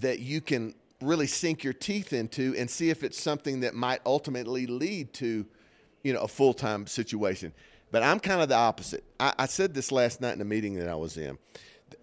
that 0.00 0.20
you 0.20 0.40
can 0.40 0.74
really 1.02 1.26
sink 1.26 1.62
your 1.64 1.72
teeth 1.72 2.12
into 2.12 2.54
and 2.56 2.70
see 2.70 2.88
if 2.88 3.02
it's 3.02 3.20
something 3.20 3.60
that 3.60 3.74
might 3.74 4.00
ultimately 4.06 4.66
lead 4.66 5.12
to, 5.12 5.44
you 6.02 6.12
know, 6.12 6.20
a 6.20 6.28
full 6.28 6.54
time 6.54 6.86
situation. 6.86 7.52
But 7.90 8.02
I'm 8.02 8.18
kind 8.20 8.40
of 8.40 8.48
the 8.48 8.56
opposite. 8.56 9.04
I, 9.20 9.34
I 9.40 9.46
said 9.46 9.74
this 9.74 9.92
last 9.92 10.20
night 10.20 10.34
in 10.34 10.40
a 10.40 10.46
meeting 10.46 10.76
that 10.76 10.88
I 10.88 10.94
was 10.94 11.16
in 11.16 11.38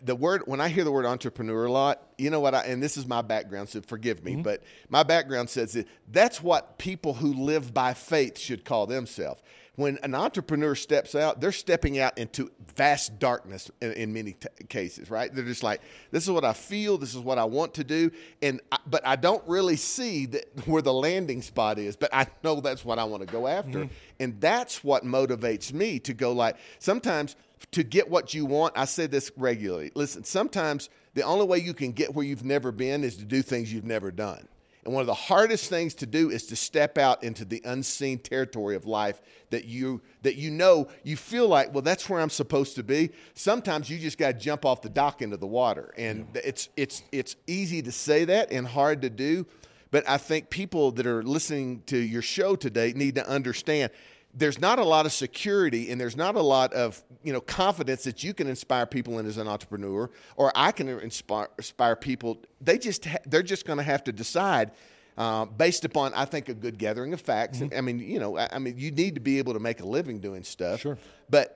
the 0.01 0.15
word 0.15 0.43
when 0.46 0.62
I 0.62 0.69
hear 0.69 0.84
the 0.84 0.91
word 0.91 1.05
entrepreneur 1.05 1.65
a 1.65 1.72
lot, 1.72 2.01
you 2.17 2.29
know 2.29 2.39
what 2.39 2.55
I 2.55 2.63
and 2.63 2.81
this 2.81 2.98
is 2.98 3.05
my 3.05 3.22
background, 3.22 3.69
so 3.69 3.81
forgive 3.81 4.24
me, 4.24 4.34
mm-hmm. 4.34 4.41
but 4.41 4.63
my 4.89 5.03
background 5.03 5.50
says 5.50 5.74
that 5.74 5.88
that's 6.12 6.41
what 6.41 6.77
people 6.77 7.13
who 7.13 7.34
live 7.34 7.74
by 7.74 7.93
faith 7.93 8.38
should 8.38 8.65
call 8.65 8.88
themselves 8.88 9.41
when 9.79 9.98
an 10.03 10.13
entrepreneur 10.13 10.75
steps 10.75 11.15
out, 11.15 11.39
they're 11.39 11.53
stepping 11.53 12.00
out 12.00 12.17
into 12.17 12.51
vast 12.75 13.17
darkness 13.17 13.72
in, 13.81 13.93
in 13.93 14.13
many 14.13 14.34
t- 14.34 14.50
cases, 14.67 15.10
right? 15.10 15.34
They're 15.34 15.46
just 15.46 15.63
like, 15.63 15.79
this 16.12 16.25
is 16.25 16.31
what 16.31 16.43
I 16.43 16.51
feel, 16.51 16.98
this 16.98 17.15
is 17.15 17.22
what 17.22 17.38
I 17.38 17.46
want 17.46 17.75
to 17.75 17.86
do, 17.86 18.12
and 18.41 18.60
I, 18.74 18.79
but 18.86 19.08
I 19.08 19.15
don't 19.15 19.41
really 19.48 19.77
see 19.77 20.25
that 20.25 20.46
where 20.67 20.81
the 20.81 20.91
landing 20.91 21.41
spot 21.41 21.79
is, 21.79 21.96
but 21.96 22.13
I 22.13 22.27
know 22.43 22.60
that's 22.60 22.84
what 22.84 23.00
I 23.00 23.05
want 23.05 23.25
to 23.25 23.31
go 23.31 23.48
after, 23.48 23.86
mm-hmm. 23.86 23.93
and 24.19 24.41
that's 24.41 24.84
what 24.84 25.05
motivates 25.05 25.72
me 25.72 25.98
to 26.00 26.13
go. 26.13 26.34
Like 26.34 26.58
sometimes 26.79 27.38
to 27.72 27.84
get 27.84 28.10
what 28.10 28.34
you 28.34 28.46
want, 28.46 28.78
I 28.78 28.86
say 28.86 29.08
this 29.08 29.32
regularly. 29.38 29.92
Listen, 29.96 30.24
sometimes 30.24 30.89
the 31.13 31.24
only 31.24 31.46
way 31.46 31.60
you 31.60 31.74
can 31.74 31.92
get 31.92 32.13
where 32.13 32.25
you've 32.25 32.46
never 32.46 32.72
been 32.72 33.04
is 33.04 33.18
to 33.18 33.25
do 33.25 33.42
things 33.42 33.72
you've 33.72 33.86
never 33.86 34.12
done. 34.12 34.48
And 34.86 34.94
one 34.94 35.01
of 35.01 35.08
the 35.08 35.13
hardest 35.13 35.70
things 35.70 35.94
to 35.96 36.06
do 36.06 36.30
is 36.30 36.48
to 36.48 36.56
step 36.56 36.98
out 36.98 37.24
into 37.24 37.44
the 37.44 37.62
unseen 37.66 38.18
territory 38.18 38.75
of 38.75 38.86
life 38.86 39.22
that 39.50 39.66
you 39.66 40.01
that 40.22 40.36
you 40.36 40.50
know 40.51 40.88
you 41.04 41.18
feel 41.18 41.48
like, 41.48 41.74
well, 41.74 41.82
that's 41.82 42.10
where 42.10 42.22
I'm 42.22 42.30
supposed 42.30 42.75
to 42.75 42.84
be. 42.84 43.12
Sometimes 43.34 43.89
you 43.89 44.00
just 44.00 44.18
got 44.18 44.28
to 44.28 44.34
jump 44.39 44.66
off 44.66 44.82
the 44.82 44.89
dock 44.89 45.22
into 45.22 45.38
the 45.38 45.48
water, 45.48 45.94
and 45.98 46.28
yeah. 46.34 46.42
it's 46.46 46.70
it's 46.78 47.04
it's 47.12 47.36
easy 47.46 47.82
to 47.82 47.92
say 47.92 48.25
that 48.25 48.51
and 48.51 48.66
hard 48.66 49.01
to 49.01 49.10
do. 49.10 49.46
But 49.92 50.08
I 50.08 50.18
think 50.18 50.50
people 50.50 50.92
that 50.94 51.06
are 51.06 51.24
listening 51.24 51.84
to 51.88 51.98
your 51.98 52.22
show 52.22 52.56
today 52.56 52.94
need 52.96 53.16
to 53.16 53.28
understand 53.28 53.92
there's 54.34 54.60
not 54.60 54.80
a 54.80 54.84
lot 54.84 55.06
of 55.06 55.12
security 55.12 55.92
and 55.92 56.00
there's 56.00 56.16
not 56.16 56.36
a 56.36 56.42
lot 56.42 56.72
of 56.74 57.02
you 57.24 57.34
know 57.34 57.42
confidence 57.42 58.04
that 58.04 58.24
you 58.24 58.34
can 58.34 58.48
inspire 58.48 58.86
people 58.86 59.20
in 59.20 59.26
as 59.26 59.38
an 59.38 59.48
entrepreneur 59.48 60.10
or 60.36 60.52
I 60.56 60.72
can 60.72 60.88
inspire, 60.88 61.50
inspire 61.58 61.96
people. 61.96 62.38
They 62.62 62.78
just 62.78 63.06
ha- 63.06 63.18
they're 63.26 63.44
just 63.44 63.66
going 63.66 63.78
to 63.78 63.84
have 63.84 64.04
to 64.06 64.12
decide. 64.12 64.72
uh, 65.18 65.46
based 65.46 65.84
upon 65.84 66.14
I 66.14 66.26
think 66.26 66.48
a 66.48 66.54
good 66.54 66.78
gathering 66.78 67.14
of 67.14 67.20
facts. 67.22 67.62
I 67.76 67.82
mean, 67.82 68.00
you 68.00 68.20
know, 68.20 68.38
I, 68.38 68.48
I 68.54 68.60
mean, 68.60 68.76
you 68.78 68.92
need 68.92 69.16
to 69.16 69.22
be 69.22 69.38
able 69.40 69.54
to 69.54 69.60
make 69.60 69.82
a 69.82 69.86
living 69.86 70.20
doing 70.20 70.44
stuff. 70.44 70.80
Sure. 70.82 70.98
But 71.30 71.56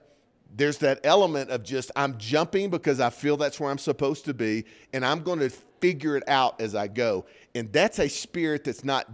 there's 0.55 0.79
that 0.79 0.99
element 1.03 1.49
of 1.49 1.63
just 1.63 1.89
I'm 1.95 2.17
jumping 2.17 2.69
because 2.69 2.99
I 2.99 3.09
feel 3.09 3.37
that's 3.37 3.59
where 3.59 3.71
I'm 3.71 3.77
supposed 3.77 4.25
to 4.25 4.33
be, 4.33 4.65
and 4.91 5.05
I'm 5.05 5.23
going 5.23 5.39
to 5.39 5.49
figure 5.79 6.17
it 6.17 6.23
out 6.27 6.59
as 6.59 6.75
I 6.75 6.87
go. 6.87 7.25
And 7.55 7.71
that's 7.71 7.99
a 7.99 8.09
spirit 8.09 8.63
that's 8.65 8.83
not 8.83 9.07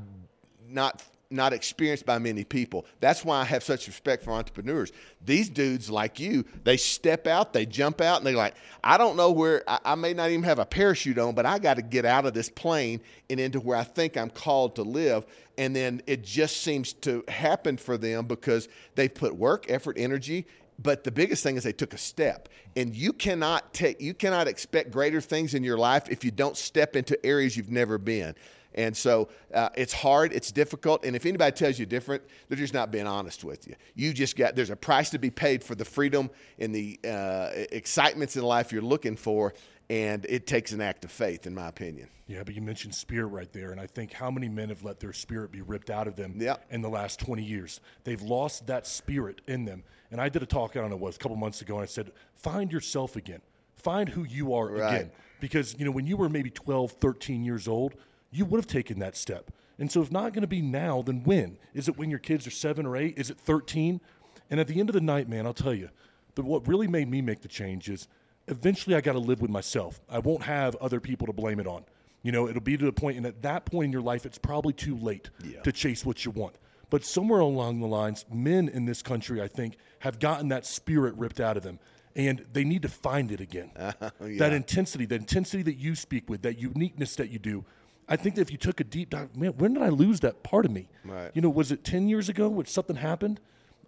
not 0.67 1.03
not 1.31 1.53
experienced 1.53 2.05
by 2.05 2.17
many 2.17 2.43
people. 2.43 2.85
That's 2.99 3.23
why 3.23 3.41
I 3.41 3.43
have 3.45 3.63
such 3.63 3.87
respect 3.87 4.23
for 4.23 4.31
entrepreneurs. 4.31 4.91
These 5.23 5.49
dudes 5.49 5.89
like 5.89 6.19
you, 6.19 6.43
they 6.63 6.77
step 6.77 7.27
out, 7.27 7.53
they 7.53 7.65
jump 7.65 8.01
out, 8.01 8.17
and 8.17 8.25
they're 8.25 8.35
like, 8.35 8.55
I 8.83 8.97
don't 8.97 9.15
know 9.15 9.31
where 9.31 9.63
I, 9.67 9.79
I 9.85 9.95
may 9.95 10.13
not 10.13 10.29
even 10.31 10.43
have 10.43 10.59
a 10.59 10.65
parachute 10.65 11.19
on, 11.19 11.35
but 11.35 11.45
I 11.45 11.59
got 11.59 11.75
to 11.75 11.83
get 11.83 12.05
out 12.05 12.25
of 12.25 12.33
this 12.33 12.49
plane 12.49 13.01
and 13.29 13.39
into 13.39 13.59
where 13.59 13.77
I 13.77 13.83
think 13.83 14.17
I'm 14.17 14.29
called 14.29 14.75
to 14.77 14.83
live. 14.83 15.25
And 15.57 15.75
then 15.75 16.01
it 16.07 16.23
just 16.23 16.61
seems 16.61 16.93
to 16.93 17.23
happen 17.27 17.77
for 17.77 17.97
them 17.97 18.25
because 18.25 18.67
they've 18.95 19.13
put 19.13 19.35
work, 19.35 19.65
effort, 19.69 19.97
energy, 19.99 20.47
but 20.81 21.03
the 21.03 21.11
biggest 21.11 21.43
thing 21.43 21.57
is 21.57 21.63
they 21.63 21.73
took 21.73 21.93
a 21.93 21.97
step 21.97 22.47
and 22.77 22.95
you 22.95 23.11
cannot 23.11 23.73
take 23.73 23.99
you 23.99 24.13
cannot 24.13 24.47
expect 24.47 24.91
greater 24.91 25.19
things 25.19 25.53
in 25.53 25.61
your 25.61 25.77
life 25.77 26.09
if 26.09 26.23
you 26.23 26.31
don't 26.31 26.55
step 26.55 26.95
into 26.95 27.23
areas 27.25 27.57
you've 27.57 27.69
never 27.69 27.97
been 27.97 28.33
and 28.79 28.95
so 28.95 29.27
uh, 29.53 29.69
it's 29.75 29.93
hard 29.93 30.31
it's 30.33 30.51
difficult 30.51 31.03
and 31.05 31.15
if 31.15 31.25
anybody 31.25 31.51
tells 31.51 31.77
you 31.79 31.85
different 31.85 32.21
they're 32.47 32.57
just 32.57 32.73
not 32.73 32.91
being 32.91 33.07
honest 33.07 33.43
with 33.43 33.67
you 33.67 33.75
you 33.95 34.13
just 34.13 34.35
got 34.35 34.55
there's 34.55 34.69
a 34.69 34.75
price 34.75 35.09
to 35.09 35.19
be 35.19 35.29
paid 35.29 35.63
for 35.63 35.75
the 35.75 35.85
freedom 35.85 36.29
and 36.59 36.73
the 36.73 36.99
uh, 37.05 37.49
excitements 37.71 38.35
in 38.37 38.43
life 38.43 38.71
you're 38.71 38.81
looking 38.95 39.15
for 39.15 39.53
and 39.89 40.25
it 40.29 40.45
takes 40.47 40.71
an 40.71 40.81
act 40.81 41.03
of 41.03 41.11
faith 41.11 41.45
in 41.47 41.53
my 41.53 41.67
opinion 41.67 42.07
Yeah, 42.27 42.43
but 42.45 42.53
you 42.55 42.61
mentioned 42.61 42.93
spirit 42.93 43.29
right 43.39 43.51
there, 43.51 43.71
and 43.71 43.81
I 43.81 43.87
think 43.87 44.13
how 44.13 44.29
many 44.31 44.47
men 44.47 44.69
have 44.69 44.83
let 44.83 44.99
their 44.99 45.13
spirit 45.13 45.51
be 45.51 45.61
ripped 45.73 45.89
out 45.89 46.07
of 46.07 46.15
them 46.15 46.35
Yeah. 46.37 46.57
in 46.69 46.81
the 46.83 46.89
last 46.99 47.19
20 47.19 47.43
years? 47.43 47.81
They've 48.03 48.21
lost 48.21 48.67
that 48.67 48.85
spirit 48.85 49.41
in 49.47 49.65
them. 49.65 49.81
And 50.11 50.21
I 50.21 50.29
did 50.29 50.43
a 50.43 50.45
talk, 50.45 50.77
I 50.77 50.81
don't 50.81 50.91
know, 50.91 51.01
what, 51.05 51.15
a 51.15 51.17
couple 51.17 51.35
months 51.37 51.61
ago, 51.63 51.73
and 51.79 51.83
I 51.83 51.87
said, 51.87 52.11
find 52.35 52.71
yourself 52.71 53.15
again. 53.15 53.41
Find 53.77 54.07
who 54.07 54.25
you 54.25 54.53
are 54.53 54.67
Right. 54.69 54.93
again. 54.93 55.11
Because, 55.39 55.75
you 55.79 55.85
know, 55.85 55.91
when 55.91 56.05
you 56.05 56.17
were 56.17 56.29
maybe 56.29 56.51
12, 56.51 56.91
13 56.91 57.43
years 57.43 57.67
old, 57.67 57.95
you 58.31 58.45
would 58.45 58.57
have 58.57 58.67
taken 58.67 58.99
that 58.99 59.15
step. 59.15 59.51
And 59.77 59.91
so 59.91 60.01
if 60.01 60.11
not 60.11 60.33
going 60.33 60.41
to 60.41 60.47
be 60.47 60.61
now, 60.61 61.01
then 61.01 61.23
when? 61.23 61.57
Is 61.73 61.87
it 61.87 61.97
when 61.97 62.09
your 62.09 62.19
kids 62.19 62.45
are 62.45 62.51
seven 62.51 62.85
or 62.85 62.97
eight? 62.97 63.17
Is 63.17 63.29
it 63.29 63.37
13? 63.39 64.01
And 64.49 64.59
at 64.59 64.67
the 64.67 64.79
end 64.79 64.89
of 64.89 64.93
the 64.93 65.01
night, 65.01 65.29
man, 65.29 65.45
I'll 65.45 65.53
tell 65.53 65.73
you, 65.73 65.89
the, 66.35 66.43
what 66.43 66.67
really 66.67 66.87
made 66.87 67.09
me 67.09 67.21
make 67.21 67.41
the 67.41 67.47
change 67.47 67.89
is 67.89 68.07
eventually 68.47 68.95
I 68.95 69.01
got 69.01 69.13
to 69.13 69.19
live 69.19 69.41
with 69.41 69.51
myself. 69.51 70.01
I 70.09 70.19
won't 70.19 70.43
have 70.43 70.75
other 70.77 70.99
people 70.99 71.27
to 71.27 71.33
blame 71.33 71.59
it 71.59 71.67
on. 71.67 71.83
You 72.23 72.33
know, 72.33 72.49
it'll 72.49 72.61
be 72.61 72.75
to 72.77 72.83
the 72.85 72.91
point, 72.91 73.15
and 73.15 73.25
at 73.25 73.41
that 73.43 73.65
point 73.65 73.85
in 73.85 73.91
your 73.93 74.01
life, 74.01 74.25
it's 74.25 74.37
probably 74.37 74.73
too 74.73 74.97
late 74.97 75.29
Yeah. 75.45 75.61
to 75.61 75.71
chase 75.71 76.03
what 76.05 76.25
you 76.25 76.31
want. 76.31 76.55
But 76.89 77.05
somewhere 77.05 77.39
along 77.39 77.79
the 77.79 77.87
lines, 77.87 78.25
men 78.33 78.67
in 78.67 78.83
this 78.85 79.01
country, 79.01 79.41
I 79.41 79.47
think, 79.47 79.77
have 79.99 80.19
gotten 80.19 80.49
that 80.49 80.65
spirit 80.65 81.15
ripped 81.15 81.39
out 81.39 81.55
of 81.55 81.63
them. 81.63 81.79
And 82.15 82.43
they 82.51 82.63
need 82.65 82.81
to 82.81 82.89
find 82.89 83.31
it 83.31 83.39
again. 83.39 83.71
That 84.19 84.51
intensity, 84.51 85.05
the 85.05 85.15
intensity 85.15 85.63
that 85.63 85.75
you 85.75 85.95
speak 85.95 86.29
with, 86.29 86.41
that 86.41 86.57
uniqueness 86.59 87.15
that 87.15 87.29
you 87.29 87.39
do. 87.39 87.63
I 88.09 88.15
think 88.15 88.35
that 88.35 88.41
if 88.41 88.51
you 88.51 88.57
took 88.57 88.79
a 88.79 88.83
deep 88.83 89.11
dive, 89.11 89.37
man, 89.37 89.51
when 89.57 89.75
did 89.75 89.83
I 89.83 89.89
lose 89.89 90.19
that 90.21 90.43
part 90.43 90.65
of 90.65 90.71
me? 90.71 90.89
Right. 91.05 91.31
You 91.33 91.41
know, 91.41 91.49
was 91.49 91.71
it 91.71 91.83
10 91.83 92.09
years 92.09 92.27
ago 92.27 92.49
when 92.49 92.65
something 92.65 92.95
happened? 92.95 93.39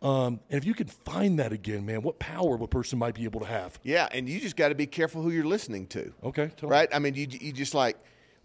Um, 0.01 0.40
and 0.50 0.58
if 0.58 0.66
you 0.66 0.74
can 0.74 0.88
find 0.88 1.38
that 1.40 1.51
again, 1.51 1.86
man, 1.86 2.01
what 2.01 2.18
power 2.20 2.56
a 2.56 2.68
person 2.68 2.98
might 2.98 3.13
be 3.13 3.24
able 3.24 3.40
to 3.42 3.46
have. 3.46 3.80
Yeah, 3.84 4.08
and 4.12 4.28
you 4.28 4.40
just 4.40 4.56
got 4.56 4.70
to 4.70 4.75
be 4.75 4.88
careful 4.88 5.22
who 5.22 5.30
you're 5.30 5.46
listening 5.46 5.88
to. 5.88 6.12
Okay, 6.24 6.46
me. 6.46 6.68
right? 6.68 6.90
I 6.92 7.00
mean, 7.00 7.13
you 7.13 7.28
you 7.30 7.51
just 7.51 7.75
like 7.75 7.98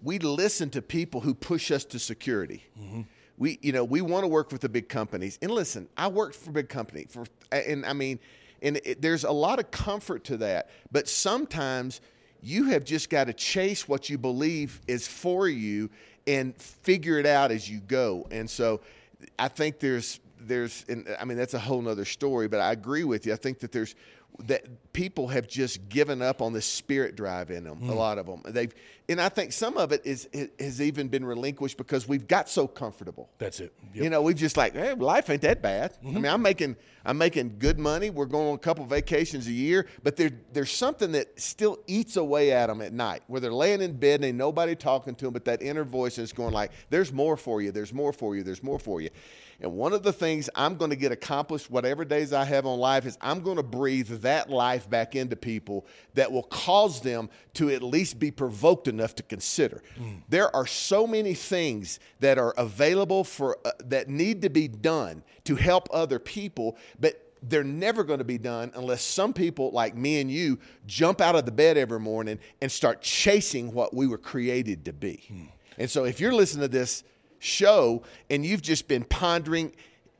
we 0.02 0.18
listen 0.18 0.68
to 0.70 0.82
people 0.82 1.22
who 1.22 1.34
push 1.34 1.70
us 1.70 1.84
to 1.86 1.98
security. 1.98 2.64
Mm-hmm. 2.78 3.02
We 3.38 3.58
you 3.62 3.72
know 3.72 3.84
we 3.84 4.02
want 4.02 4.24
to 4.24 4.28
work 4.28 4.52
with 4.52 4.60
the 4.60 4.68
big 4.68 4.90
companies, 4.90 5.38
and 5.40 5.50
listen, 5.50 5.88
I 5.96 6.08
worked 6.08 6.36
for 6.36 6.50
a 6.50 6.52
big 6.52 6.68
company 6.68 7.06
for, 7.08 7.24
and 7.50 7.86
I 7.86 7.94
mean, 7.94 8.18
and 8.60 8.78
it, 8.84 9.00
there's 9.00 9.24
a 9.24 9.32
lot 9.32 9.58
of 9.58 9.70
comfort 9.70 10.24
to 10.24 10.36
that, 10.38 10.68
but 10.92 11.08
sometimes 11.08 12.02
you 12.42 12.64
have 12.66 12.84
just 12.84 13.10
got 13.10 13.24
to 13.24 13.32
chase 13.32 13.88
what 13.88 14.08
you 14.08 14.18
believe 14.18 14.80
is 14.86 15.08
for 15.08 15.48
you 15.48 15.90
and 16.26 16.56
figure 16.56 17.18
it 17.18 17.26
out 17.26 17.50
as 17.50 17.68
you 17.70 17.80
go. 17.80 18.26
And 18.30 18.48
so, 18.48 18.80
I 19.38 19.48
think 19.48 19.78
there's 19.78 20.20
there's 20.40 20.84
and 20.88 21.06
I 21.20 21.24
mean 21.24 21.38
that's 21.38 21.54
a 21.54 21.58
whole 21.58 21.80
nother 21.82 22.04
story, 22.04 22.48
but 22.48 22.60
I 22.60 22.72
agree 22.72 23.04
with 23.04 23.26
you. 23.26 23.32
I 23.32 23.36
think 23.36 23.60
that 23.60 23.72
there's 23.72 23.94
that 24.44 24.92
people 24.92 25.28
have 25.28 25.46
just 25.46 25.88
given 25.88 26.22
up 26.22 26.40
on 26.40 26.52
this 26.52 26.66
spirit 26.66 27.16
drive 27.16 27.50
in 27.50 27.64
them. 27.64 27.78
A 27.82 27.86
mm. 27.86 27.96
lot 27.96 28.18
of 28.18 28.26
them, 28.26 28.42
they've, 28.46 28.74
and 29.08 29.20
I 29.20 29.28
think 29.28 29.52
some 29.52 29.76
of 29.76 29.92
it 29.92 30.02
is 30.04 30.28
has 30.58 30.80
even 30.80 31.08
been 31.08 31.24
relinquished 31.24 31.76
because 31.76 32.08
we've 32.08 32.26
got 32.26 32.48
so 32.48 32.66
comfortable. 32.66 33.30
That's 33.38 33.60
it. 33.60 33.72
Yep. 33.94 34.04
You 34.04 34.10
know, 34.10 34.22
we've 34.22 34.36
just 34.36 34.56
like, 34.56 34.74
hey, 34.74 34.94
life 34.94 35.30
ain't 35.30 35.42
that 35.42 35.62
bad. 35.62 35.92
I 36.02 36.06
mm-hmm. 36.06 36.14
mean, 36.14 36.26
I'm 36.26 36.42
making 36.42 36.76
I'm 37.04 37.18
making 37.18 37.56
good 37.58 37.78
money. 37.78 38.10
We're 38.10 38.26
going 38.26 38.48
on 38.48 38.54
a 38.54 38.58
couple 38.58 38.84
vacations 38.84 39.46
a 39.46 39.52
year, 39.52 39.86
but 40.02 40.16
there 40.16 40.30
there's 40.52 40.72
something 40.72 41.12
that 41.12 41.40
still 41.40 41.78
eats 41.86 42.16
away 42.16 42.52
at 42.52 42.66
them 42.66 42.82
at 42.82 42.92
night, 42.92 43.22
where 43.26 43.40
they're 43.40 43.52
laying 43.52 43.80
in 43.80 43.96
bed 43.96 44.16
and 44.16 44.24
ain't 44.24 44.38
nobody 44.38 44.74
talking 44.74 45.14
to 45.16 45.26
them, 45.26 45.32
but 45.32 45.44
that 45.44 45.62
inner 45.62 45.84
voice 45.84 46.18
is 46.18 46.32
going 46.32 46.52
like, 46.52 46.72
"There's 46.90 47.12
more 47.12 47.36
for 47.36 47.62
you. 47.62 47.70
There's 47.72 47.92
more 47.92 48.12
for 48.12 48.34
you. 48.34 48.42
There's 48.42 48.62
more 48.62 48.78
for 48.78 49.00
you." 49.00 49.10
And 49.60 49.72
one 49.72 49.92
of 49.92 50.02
the 50.02 50.12
things 50.12 50.50
I'm 50.54 50.76
going 50.76 50.90
to 50.90 50.96
get 50.96 51.12
accomplished, 51.12 51.70
whatever 51.70 52.04
days 52.04 52.32
I 52.32 52.44
have 52.44 52.66
on 52.66 52.78
life, 52.78 53.06
is 53.06 53.16
I'm 53.20 53.40
going 53.40 53.56
to 53.56 53.62
breathe 53.62 54.08
that 54.22 54.50
life 54.50 54.88
back 54.88 55.14
into 55.16 55.36
people 55.36 55.86
that 56.14 56.30
will 56.30 56.42
cause 56.44 57.00
them 57.00 57.30
to 57.54 57.70
at 57.70 57.82
least 57.82 58.18
be 58.18 58.30
provoked 58.30 58.88
enough 58.88 59.14
to 59.16 59.22
consider. 59.22 59.82
There 60.28 60.54
are 60.54 60.66
so 60.66 61.06
many 61.06 61.34
things 61.34 62.00
that 62.20 62.38
are 62.38 62.52
available 62.58 63.24
for 63.24 63.56
uh, 63.64 63.70
that 63.86 64.08
need 64.08 64.42
to 64.42 64.50
be 64.50 64.68
done 64.68 65.22
to 65.44 65.56
help 65.56 65.88
other 65.92 66.18
people, 66.18 66.76
but 67.00 67.22
they're 67.42 67.62
never 67.64 68.02
going 68.02 68.18
to 68.18 68.24
be 68.24 68.38
done 68.38 68.72
unless 68.74 69.02
some 69.02 69.32
people 69.32 69.70
like 69.70 69.94
me 69.96 70.20
and 70.20 70.30
you 70.30 70.58
jump 70.86 71.20
out 71.20 71.36
of 71.36 71.44
the 71.44 71.52
bed 71.52 71.76
every 71.76 72.00
morning 72.00 72.38
and 72.60 72.72
start 72.72 73.00
chasing 73.02 73.72
what 73.72 73.94
we 73.94 74.06
were 74.06 74.18
created 74.18 74.84
to 74.86 74.92
be. 74.92 75.50
And 75.78 75.88
so 75.90 76.04
if 76.04 76.18
you're 76.18 76.32
listening 76.34 76.62
to 76.62 76.68
this 76.68 77.04
show 77.38 78.02
and 78.30 78.44
you've 78.44 78.62
just 78.62 78.88
been 78.88 79.04
pondering 79.04 79.72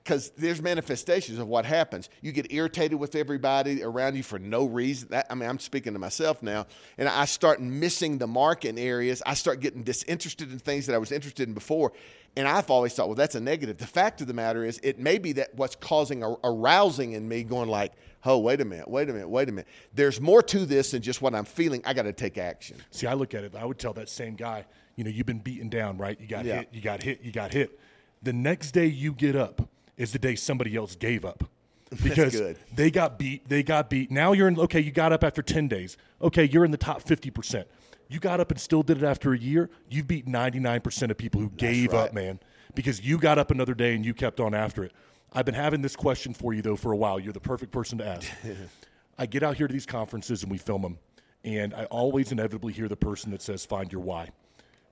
because 0.07 0.31
there's 0.31 0.63
manifestations 0.63 1.41
of 1.41 1.49
what 1.49 1.67
happens. 1.67 2.09
You 2.21 2.31
get 2.31 2.53
irritated 2.53 2.97
with 2.97 3.17
everybody 3.17 3.83
around 3.83 4.15
you 4.15 4.23
for 4.23 4.39
no 4.39 4.65
reason. 4.65 5.09
That, 5.11 5.27
I 5.29 5.35
mean, 5.35 5.49
I'm 5.49 5.59
speaking 5.59 5.95
to 5.95 5.99
myself 5.99 6.45
now, 6.45 6.67
and 6.97 7.09
I 7.09 7.25
start 7.25 7.61
missing 7.61 8.19
the 8.19 8.29
mark 8.29 8.65
in 8.65 8.79
areas. 8.79 9.21
I 9.27 9.35
start 9.35 9.59
getting 9.59 9.83
disinterested 9.83 10.53
in 10.53 10.61
things 10.61 10.87
that 10.87 10.95
I 10.95 10.99
was 10.99 11.11
interested 11.11 11.49
in 11.49 11.55
before, 11.55 11.93
and 12.37 12.47
I've 12.47 12.71
always 12.71 12.95
thought, 12.95 13.09
well, 13.09 13.17
that's 13.17 13.35
a 13.35 13.41
negative. 13.41 13.79
The 13.79 13.87
fact 13.87 14.21
of 14.21 14.29
the 14.29 14.35
matter 14.35 14.65
is, 14.65 14.79
it 14.85 15.01
may 15.01 15.19
be 15.19 15.33
that 15.33 15.53
what's 15.57 15.75
causing 15.75 16.23
a 16.23 16.37
arousing 16.45 17.13
in 17.13 17.27
me, 17.29 17.43
going 17.43 17.69
like, 17.69 17.93
oh, 18.25 18.39
wait 18.39 18.61
a 18.61 18.65
minute, 18.65 18.89
wait 18.89 19.09
a 19.11 19.13
minute, 19.13 19.29
wait 19.29 19.49
a 19.49 19.53
minute. 19.53 19.69
There's 19.93 20.21
more 20.21 20.43
to 20.43 20.67
this 20.67 20.93
than 20.93 21.03
just 21.03 21.21
what 21.21 21.35
I'm 21.35 21.45
feeling. 21.45 21.83
I 21.85 21.95
got 21.95 22.03
to 22.03 22.13
take 22.13 22.39
action. 22.39 22.77
See, 22.93 23.09
I 23.09 23.15
look 23.15 23.35
at 23.35 23.43
it. 23.43 23.57
I 23.57 23.65
would 23.65 23.79
tell 23.79 23.93
that 23.95 24.09
same 24.09 24.37
guy, 24.37 24.67
you 24.97 25.05
know, 25.05 25.11
you've 25.11 25.27
been 25.27 25.39
beaten 25.39 25.69
down, 25.69 25.99
right? 25.99 26.19
You 26.21 26.27
got 26.27 26.45
Yeah. 26.45 26.59
hit, 26.59 26.69
you 26.73 26.81
got 26.81 27.03
hit, 27.03 27.23
you 27.23 27.31
got 27.31 27.53
hit. 27.53 27.79
The 28.23 28.33
next 28.33 28.73
day 28.73 28.87
you 28.87 29.13
get 29.13 29.37
up 29.37 29.69
is 29.97 30.13
the 30.13 30.19
day 30.19 30.35
somebody 30.35 30.75
else 30.75 30.97
gave 30.97 31.25
up. 31.25 31.45
Because 32.03 32.43
they 32.75 32.91
got 32.91 33.17
beat, 33.17 33.49
they 33.49 33.63
got 33.63 33.89
beat. 33.89 34.11
Now 34.11 34.33
you're 34.33 34.49
in 34.49 34.59
okay, 34.59 34.81
you 34.81 34.91
got 34.91 35.13
up 35.13 35.23
after 35.23 35.41
10 35.41 35.69
days. 35.69 35.97
Okay, 36.21 36.45
you're 36.45 36.65
in 36.65 36.73
the 36.73 36.77
top 36.77 37.05
50%. 37.05 37.65
You 38.09 38.19
got 38.19 38.41
up 38.41 38.51
and 38.51 38.61
still 38.61 38.83
did 38.83 38.99
it 38.99 39.05
after 39.05 39.33
a 39.33 39.39
year. 39.39 39.71
You've 39.89 40.09
beat 40.09 40.27
99% 40.27 41.11
of 41.11 41.17
people 41.17 41.41
who 41.41 41.51
gave 41.51 41.93
right. 41.93 42.09
up, 42.09 42.13
man, 42.13 42.41
because 42.75 43.01
you 43.01 43.19
got 43.19 43.39
up 43.39 43.53
another 43.53 43.75
day 43.75 43.95
and 43.95 44.05
you 44.05 44.15
kept 44.15 44.41
on 44.41 44.53
after 44.55 44.83
it. 44.83 44.93
I've 45.33 45.45
been 45.45 45.55
having 45.55 45.83
this 45.83 45.95
question 45.95 46.35
for 46.35 46.53
you 46.53 46.63
though 46.63 46.77
for 46.77 46.91
a 46.93 46.97
while. 46.97 47.21
You're 47.21 47.33
the 47.33 47.41
perfect 47.41 47.71
person 47.71 47.99
to 47.99 48.07
ask. 48.07 48.29
I 49.19 49.27
get 49.27 49.43
out 49.45 49.57
here 49.57 49.69
to 49.69 49.73
these 49.73 49.87
conferences 49.87 50.43
and 50.43 50.51
we 50.51 50.59
film 50.59 50.83
them, 50.83 50.99
and 51.45 51.73
I 51.73 51.85
always 51.85 52.33
inevitably 52.33 52.73
hear 52.73 52.89
the 52.89 52.97
person 52.97 53.31
that 53.31 53.43
says, 53.43 53.65
"Find 53.65 53.93
your 53.93 54.03
why." 54.03 54.31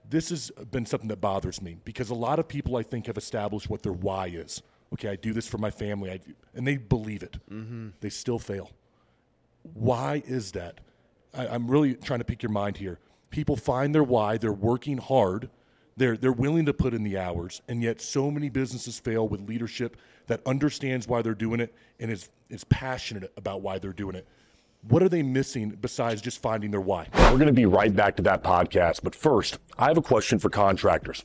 This 0.08 0.30
has 0.30 0.50
been 0.70 0.86
something 0.86 1.08
that 1.08 1.20
bothers 1.20 1.62
me 1.62 1.78
because 1.84 2.10
a 2.10 2.14
lot 2.14 2.38
of 2.38 2.46
people 2.46 2.76
I 2.76 2.82
think 2.82 3.06
have 3.06 3.16
established 3.16 3.70
what 3.70 3.82
their 3.82 3.92
why 3.92 4.26
is. 4.26 4.62
Okay, 4.92 5.08
I 5.08 5.16
do 5.16 5.32
this 5.32 5.48
for 5.48 5.58
my 5.58 5.70
family, 5.70 6.10
I 6.10 6.18
do, 6.18 6.34
and 6.54 6.66
they 6.66 6.76
believe 6.76 7.22
it. 7.22 7.36
Mm-hmm. 7.50 7.88
They 8.00 8.10
still 8.10 8.38
fail. 8.38 8.70
Why 9.72 10.22
is 10.26 10.52
that? 10.52 10.80
I, 11.36 11.48
I'm 11.48 11.68
really 11.68 11.94
trying 11.94 12.20
to 12.20 12.24
pick 12.24 12.42
your 12.42 12.52
mind 12.52 12.76
here. 12.76 12.98
People 13.30 13.56
find 13.56 13.94
their 13.94 14.04
why. 14.04 14.36
They're 14.36 14.52
working 14.52 14.98
hard. 14.98 15.50
They're 15.96 16.16
they're 16.16 16.32
willing 16.32 16.66
to 16.66 16.74
put 16.74 16.92
in 16.94 17.02
the 17.02 17.18
hours, 17.18 17.62
and 17.68 17.82
yet 17.82 18.00
so 18.00 18.30
many 18.30 18.48
businesses 18.50 18.98
fail 18.98 19.26
with 19.26 19.48
leadership 19.48 19.96
that 20.26 20.40
understands 20.46 21.08
why 21.08 21.22
they're 21.22 21.34
doing 21.34 21.60
it 21.60 21.74
and 21.98 22.10
is 22.10 22.28
is 22.48 22.64
passionate 22.64 23.32
about 23.36 23.62
why 23.62 23.78
they're 23.78 23.92
doing 23.92 24.14
it. 24.14 24.26
What 24.88 25.02
are 25.02 25.08
they 25.08 25.22
missing 25.22 25.70
besides 25.80 26.20
just 26.20 26.42
finding 26.42 26.70
their 26.70 26.80
why? 26.80 27.08
We're 27.14 27.38
going 27.38 27.46
to 27.46 27.52
be 27.54 27.64
right 27.64 27.94
back 27.94 28.16
to 28.16 28.22
that 28.24 28.42
podcast. 28.42 29.02
But 29.02 29.14
first, 29.14 29.58
I 29.78 29.86
have 29.86 29.96
a 29.96 30.02
question 30.02 30.38
for 30.38 30.50
contractors. 30.50 31.24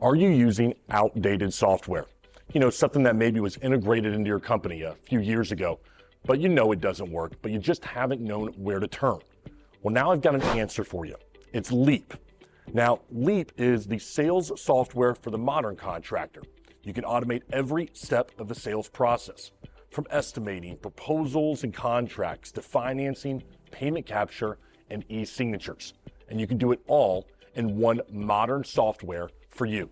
Are 0.00 0.14
you 0.14 0.28
using 0.28 0.74
outdated 0.90 1.52
software? 1.52 2.06
You 2.54 2.60
know, 2.60 2.70
something 2.70 3.02
that 3.02 3.16
maybe 3.16 3.40
was 3.40 3.56
integrated 3.56 4.14
into 4.14 4.28
your 4.28 4.38
company 4.38 4.82
a 4.82 4.94
few 4.94 5.18
years 5.18 5.50
ago, 5.50 5.80
but 6.24 6.38
you 6.38 6.48
know 6.48 6.70
it 6.70 6.80
doesn't 6.80 7.10
work, 7.10 7.32
but 7.42 7.50
you 7.50 7.58
just 7.58 7.84
haven't 7.84 8.20
known 8.20 8.48
where 8.56 8.78
to 8.78 8.86
turn. 8.86 9.18
Well, 9.82 9.92
now 9.92 10.12
I've 10.12 10.20
got 10.20 10.36
an 10.36 10.42
answer 10.42 10.84
for 10.84 11.04
you. 11.04 11.16
It's 11.52 11.72
Leap. 11.72 12.14
Now, 12.72 13.00
Leap 13.10 13.50
is 13.56 13.86
the 13.86 13.98
sales 13.98 14.52
software 14.60 15.16
for 15.16 15.30
the 15.30 15.38
modern 15.38 15.74
contractor. 15.74 16.42
You 16.84 16.92
can 16.92 17.02
automate 17.02 17.42
every 17.52 17.90
step 17.92 18.30
of 18.38 18.46
the 18.46 18.54
sales 18.54 18.88
process, 18.88 19.50
from 19.90 20.06
estimating, 20.10 20.76
proposals, 20.76 21.64
and 21.64 21.74
contracts 21.74 22.52
to 22.52 22.62
financing, 22.62 23.42
payment 23.70 24.06
capture, 24.06 24.58
and 24.90 25.04
e 25.08 25.24
signatures. 25.24 25.94
And 26.28 26.40
you 26.40 26.46
can 26.46 26.58
do 26.58 26.72
it 26.72 26.80
all 26.86 27.26
in 27.54 27.76
one 27.76 28.00
modern 28.10 28.64
software 28.64 29.30
for 29.50 29.66
you. 29.66 29.90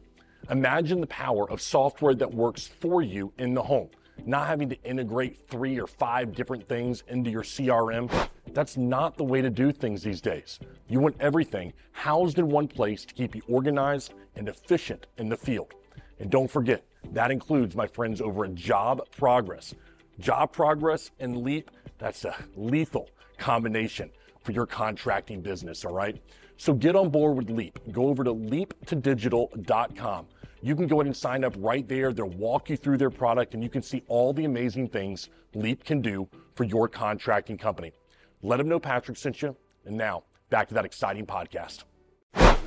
Imagine 0.50 1.00
the 1.00 1.07
power 1.09 1.50
of 1.50 1.61
software 1.61 2.14
that 2.14 2.33
works 2.33 2.67
for 2.67 3.02
you 3.02 3.33
in 3.38 3.55
the 3.55 3.62
home, 3.62 3.90
not 4.25 4.47
having 4.47 4.69
to 4.69 4.83
integrate 4.83 5.49
three 5.49 5.78
or 5.78 5.87
five 5.87 6.33
different 6.33 6.67
things 6.69 7.02
into 7.09 7.31
your 7.31 7.43
CRM. 7.43 8.11
That's 8.52 8.76
not 8.76 9.17
the 9.17 9.25
way 9.25 9.43
to 9.43 9.50
do 9.50 9.73
things 9.73 10.02
these 10.02 10.21
days. 10.21 10.59
You 10.88 11.00
want 11.00 11.17
everything 11.21 11.73
housed 11.93 12.38
in 12.38 12.49
one 12.49 12.69
place 12.69 13.05
to 13.05 13.14
keep 13.14 13.35
you 13.35 13.43
organized 13.49 14.14
and 14.37 14.49
efficient 14.49 15.07
in 15.19 15.28
the 15.28 15.37
field. 15.37 15.75
And 16.21 16.31
don't 16.31 16.50
forget, 16.50 16.85
that 17.12 17.31
includes 17.31 17.76
my 17.76 17.87
friends 17.87 18.21
over 18.21 18.45
at 18.45 18.55
Job 18.55 19.02
Progress. 19.17 19.75
Job 20.18 20.52
Progress 20.52 21.10
and 21.20 21.38
Leap, 21.38 21.70
that's 21.98 22.25
a 22.25 22.34
lethal 22.56 23.08
combination 23.38 24.10
for 24.42 24.52
your 24.52 24.66
contracting 24.66 25.40
business, 25.40 25.84
all 25.84 25.92
right? 25.92 26.20
So 26.56 26.75
get 26.75 26.96
on 26.96 27.10
board 27.10 27.37
with 27.37 27.50
Leap. 27.50 27.78
Go 27.92 28.08
over 28.08 28.25
to 28.25 28.34
leaptodigital.com. 28.34 30.26
You 30.60 30.75
can 30.75 30.88
go 30.88 30.96
ahead 30.96 31.06
and 31.06 31.16
sign 31.16 31.44
up 31.44 31.54
right 31.58 31.87
there. 31.87 32.12
They'll 32.12 32.26
walk 32.30 32.68
you 32.68 32.76
through 32.76 32.98
their 32.98 33.10
product 33.10 33.54
and 33.54 33.62
you 33.62 33.70
can 33.70 33.80
see 33.80 34.02
all 34.08 34.32
the 34.32 34.44
amazing 34.44 34.88
things 34.88 35.28
Leap 35.54 35.84
can 35.84 36.00
do 36.00 36.28
for 36.56 36.64
your 36.64 36.88
contracting 36.88 37.56
company. 37.56 37.92
Let 38.42 38.56
them 38.56 38.68
know 38.68 38.80
Patrick 38.80 39.16
sent 39.16 39.40
you. 39.40 39.56
And 39.84 39.96
now, 39.96 40.25
back 40.50 40.68
to 40.68 40.75
that 40.75 40.84
exciting 40.84 41.26
podcast. 41.26 41.84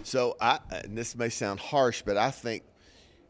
So, 0.03 0.35
I, 0.41 0.59
this 0.87 1.15
may 1.15 1.29
sound 1.29 1.59
harsh, 1.59 2.01
but 2.01 2.17
I 2.17 2.31
think 2.31 2.63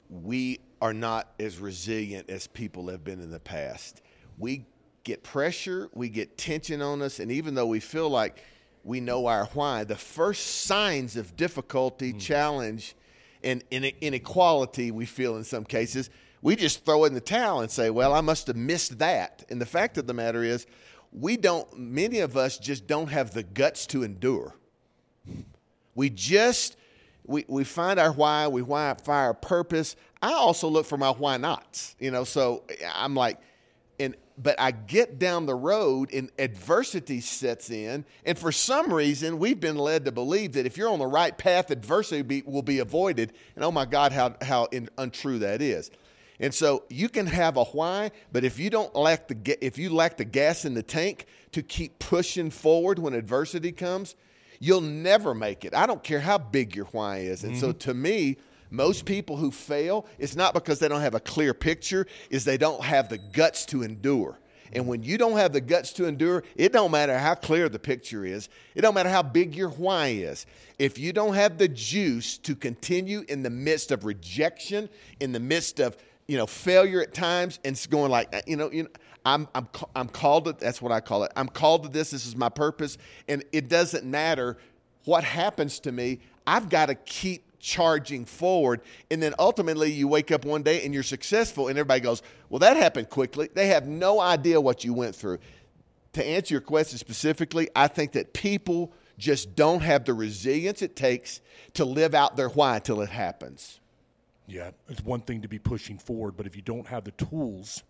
we 0.10 0.60
are 0.82 0.94
not 0.94 1.34
as 1.40 1.60
resilient 1.60 2.30
as 2.30 2.48
people 2.48 2.88
have 2.90 3.04
been 3.04 3.20
in 3.20 3.32
the 3.32 3.40
past. 3.40 4.02
We 4.42 4.66
get 5.04 5.24
pressure, 5.24 5.90
we 5.94 6.10
get 6.10 6.38
tension 6.38 6.82
on 6.82 7.02
us, 7.02 7.20
and 7.20 7.32
even 7.32 7.54
though 7.54 7.68
we 7.68 7.80
feel 7.80 8.10
like 8.10 8.44
we 8.84 9.00
know 9.00 9.28
our 9.28 9.46
why, 9.54 9.84
the 9.84 9.96
first 9.96 10.66
signs 10.66 11.16
of 11.16 11.36
difficulty, 11.36 12.12
mm. 12.12 12.20
challenge, 12.20 12.96
and 13.44 13.64
inequality 13.72 14.92
we 14.92 15.06
feel 15.06 15.38
in 15.38 15.44
some 15.44 15.64
cases, 15.64 16.10
we 16.42 16.56
just 16.56 16.86
throw 16.86 17.06
in 17.06 17.14
the 17.14 17.22
towel 17.22 17.62
and 17.62 17.70
say, 17.70 17.92
well, 17.92 18.14
I 18.14 18.22
must 18.22 18.48
have 18.48 18.56
missed 18.56 18.98
that. 18.98 19.44
And 19.50 19.62
the 19.62 19.66
fact 19.66 19.98
of 19.98 20.08
the 20.08 20.14
matter 20.14 20.44
is, 20.44 20.66
we 21.12 21.38
don't, 21.38 21.78
many 21.78 22.20
of 22.20 22.36
us 22.36 22.58
just 22.58 22.88
don't 22.88 23.10
have 23.10 23.34
the 23.34 23.44
guts 23.44 23.86
to 23.88 24.02
endure. 24.02 24.56
We 25.94 26.10
just, 26.10 26.78
we, 27.26 27.46
we 27.48 27.64
find 27.64 28.00
our 28.00 28.12
why, 28.12 28.48
we 28.48 28.64
find 28.64 28.98
our 29.08 29.34
purpose. 29.36 29.96
I 30.22 30.34
also 30.34 30.68
look 30.68 30.88
for 30.88 30.98
my 30.98 31.12
why 31.12 31.38
nots, 31.38 31.96
you 32.00 32.10
know, 32.10 32.24
so 32.24 32.64
I'm 32.96 33.14
like, 33.16 33.40
but 34.38 34.60
I 34.60 34.72
get 34.72 35.20
down 35.20 35.46
the 35.46 35.56
road 35.56 36.14
and 36.14 36.30
adversity 36.40 37.22
sets 37.22 37.70
in. 37.70 38.06
And 38.26 38.38
for 38.38 38.52
some 38.52 38.94
reason, 38.94 39.40
we've 39.40 39.60
been 39.60 39.78
led 39.78 40.06
to 40.06 40.12
believe 40.12 40.54
that 40.54 40.66
if 40.66 40.78
you're 40.78 40.90
on 40.90 41.00
the 41.00 41.08
right 41.08 41.38
path, 41.38 41.72
adversity 41.72 42.22
be, 42.22 42.42
will 42.46 42.62
be 42.62 42.80
avoided. 42.80 43.34
And 43.56 43.64
oh 43.64 43.72
my 43.72 43.86
God, 43.86 44.12
how, 44.12 44.36
how 44.42 44.66
in, 44.66 44.90
untrue 44.98 45.40
that 45.40 45.62
is. 45.62 45.92
And 46.40 46.54
so 46.54 46.84
you 46.90 47.08
can 47.08 47.28
have 47.28 47.56
a 47.56 47.66
why, 47.66 48.12
but 48.32 48.44
if 48.44 48.58
you 48.58 48.72
don't 48.72 48.96
lack 48.96 49.28
the 49.28 49.58
if 49.64 49.78
you 49.78 49.92
lack 49.92 50.18
the 50.18 50.26
gas 50.26 50.66
in 50.66 50.74
the 50.74 50.82
tank 50.82 51.28
to 51.52 51.62
keep 51.62 52.00
pushing 52.00 52.50
forward 52.50 52.98
when 52.98 53.14
adversity 53.14 53.72
comes, 53.72 54.16
you'll 54.60 54.82
never 54.82 55.36
make 55.36 55.66
it. 55.66 55.76
I 55.76 55.86
don't 55.86 56.04
care 56.04 56.20
how 56.20 56.40
big 56.40 56.76
your 56.76 56.86
why 56.86 57.20
is. 57.20 57.44
And 57.44 57.54
mm-hmm. 57.54 57.62
so 57.62 57.72
to 57.74 57.94
me, 57.94 58.38
most 58.72 59.06
people 59.06 59.36
who 59.36 59.52
fail, 59.52 60.08
it's 60.18 60.36
not 60.36 60.54
because 60.54 60.80
they 60.80 60.88
don't 60.88 61.02
have 61.02 61.14
a 61.14 61.20
clear 61.20 61.54
picture, 61.54 62.08
is 62.30 62.46
they 62.46 62.58
don't 62.58 62.84
have 62.84 63.10
the 63.10 63.18
guts 63.18 63.66
to 63.68 63.84
endure. 63.84 64.40
And 64.74 64.88
when 64.88 65.04
you 65.04 65.18
don't 65.18 65.38
have 65.38 65.52
the 65.52 65.62
guts 65.62 65.92
to 65.94 66.06
endure, 66.06 66.44
it 66.56 66.72
don't 66.72 66.92
matter 66.92 67.18
how 67.18 67.36
clear 67.36 67.68
the 67.68 67.80
picture 67.80 68.24
is. 68.24 68.48
It 68.74 68.82
don't 68.82 68.94
matter 68.94 69.10
how 69.10 69.22
big 69.22 69.54
your 69.56 69.70
why 69.70 70.08
is. 70.08 70.46
If 70.80 70.98
you 70.98 71.12
don't 71.12 71.34
have 71.34 71.58
the 71.58 71.68
juice 71.68 72.38
to 72.40 72.56
continue 72.56 73.26
in 73.28 73.44
the 73.44 73.50
midst 73.50 73.92
of 73.92 74.06
rejection, 74.06 74.90
in 75.20 75.34
the 75.34 75.40
midst 75.40 75.80
of 75.80 75.98
you 76.28 76.38
know 76.38 76.48
failure 76.48 77.02
at 77.02 77.14
times, 77.14 77.60
and 77.66 77.74
it's 77.74 77.88
going 77.88 78.12
like 78.12 78.34
you 78.48 78.56
know 78.56 78.72
you 78.72 78.84
know. 78.84 78.90
I'm, 79.24 79.48
I'm, 79.54 79.68
I'm 79.96 80.08
called 80.08 80.46
to, 80.46 80.54
that's 80.54 80.82
what 80.82 80.92
I 80.92 81.00
call 81.00 81.24
it. 81.26 81.32
I'm 81.36 81.48
called 81.48 81.84
to 81.84 81.90
this. 81.90 82.10
This 82.10 82.26
is 82.26 82.36
my 82.36 82.50
purpose. 82.50 82.98
And 83.28 83.44
it 83.52 83.70
doesn't 83.70 84.04
matter 84.04 84.58
what 85.06 85.24
happens 85.24 85.80
to 85.82 85.92
me. 85.92 86.22
I've 86.48 86.70
got 86.70 86.88
to 86.88 86.96
keep 86.96 87.44
charging 87.62 88.26
forward. 88.26 88.82
And 89.10 89.22
then 89.22 89.34
ultimately, 89.40 89.92
you 89.92 90.08
wake 90.08 90.32
up 90.32 90.44
one 90.46 90.64
day 90.64 90.84
and 90.84 90.94
you're 90.94 91.04
successful, 91.04 91.68
and 91.68 91.78
everybody 91.78 92.02
goes, 92.02 92.22
Well, 92.50 92.60
that 92.60 92.78
happened 92.78 93.10
quickly. 93.10 93.50
They 93.54 93.68
have 93.68 93.88
no 93.88 94.20
idea 94.20 94.60
what 94.60 94.84
you 94.84 94.94
went 94.94 95.16
through. 95.16 95.40
To 96.14 96.26
answer 96.26 96.54
your 96.54 96.62
question 96.62 96.98
specifically, 96.98 97.70
I 97.76 97.88
think 97.88 98.14
that 98.14 98.34
people 98.34 98.94
just 99.18 99.56
don't 99.56 99.82
have 99.82 100.04
the 100.04 100.14
resilience 100.14 100.82
it 100.82 100.96
takes 100.96 101.42
to 101.76 101.86
live 101.86 102.14
out 102.14 102.36
their 102.36 102.50
why 102.50 102.78
until 102.78 103.02
it 103.02 103.10
happens. 103.10 103.80
Yeah, 104.48 104.72
it's 104.90 105.04
one 105.04 105.22
thing 105.22 105.44
to 105.44 105.48
be 105.48 105.60
pushing 105.60 105.98
forward, 105.98 106.36
but 106.36 106.46
if 106.46 106.56
you 106.56 106.62
don't 106.62 106.88
have 106.88 107.06
the 107.06 107.12
tools 107.12 107.84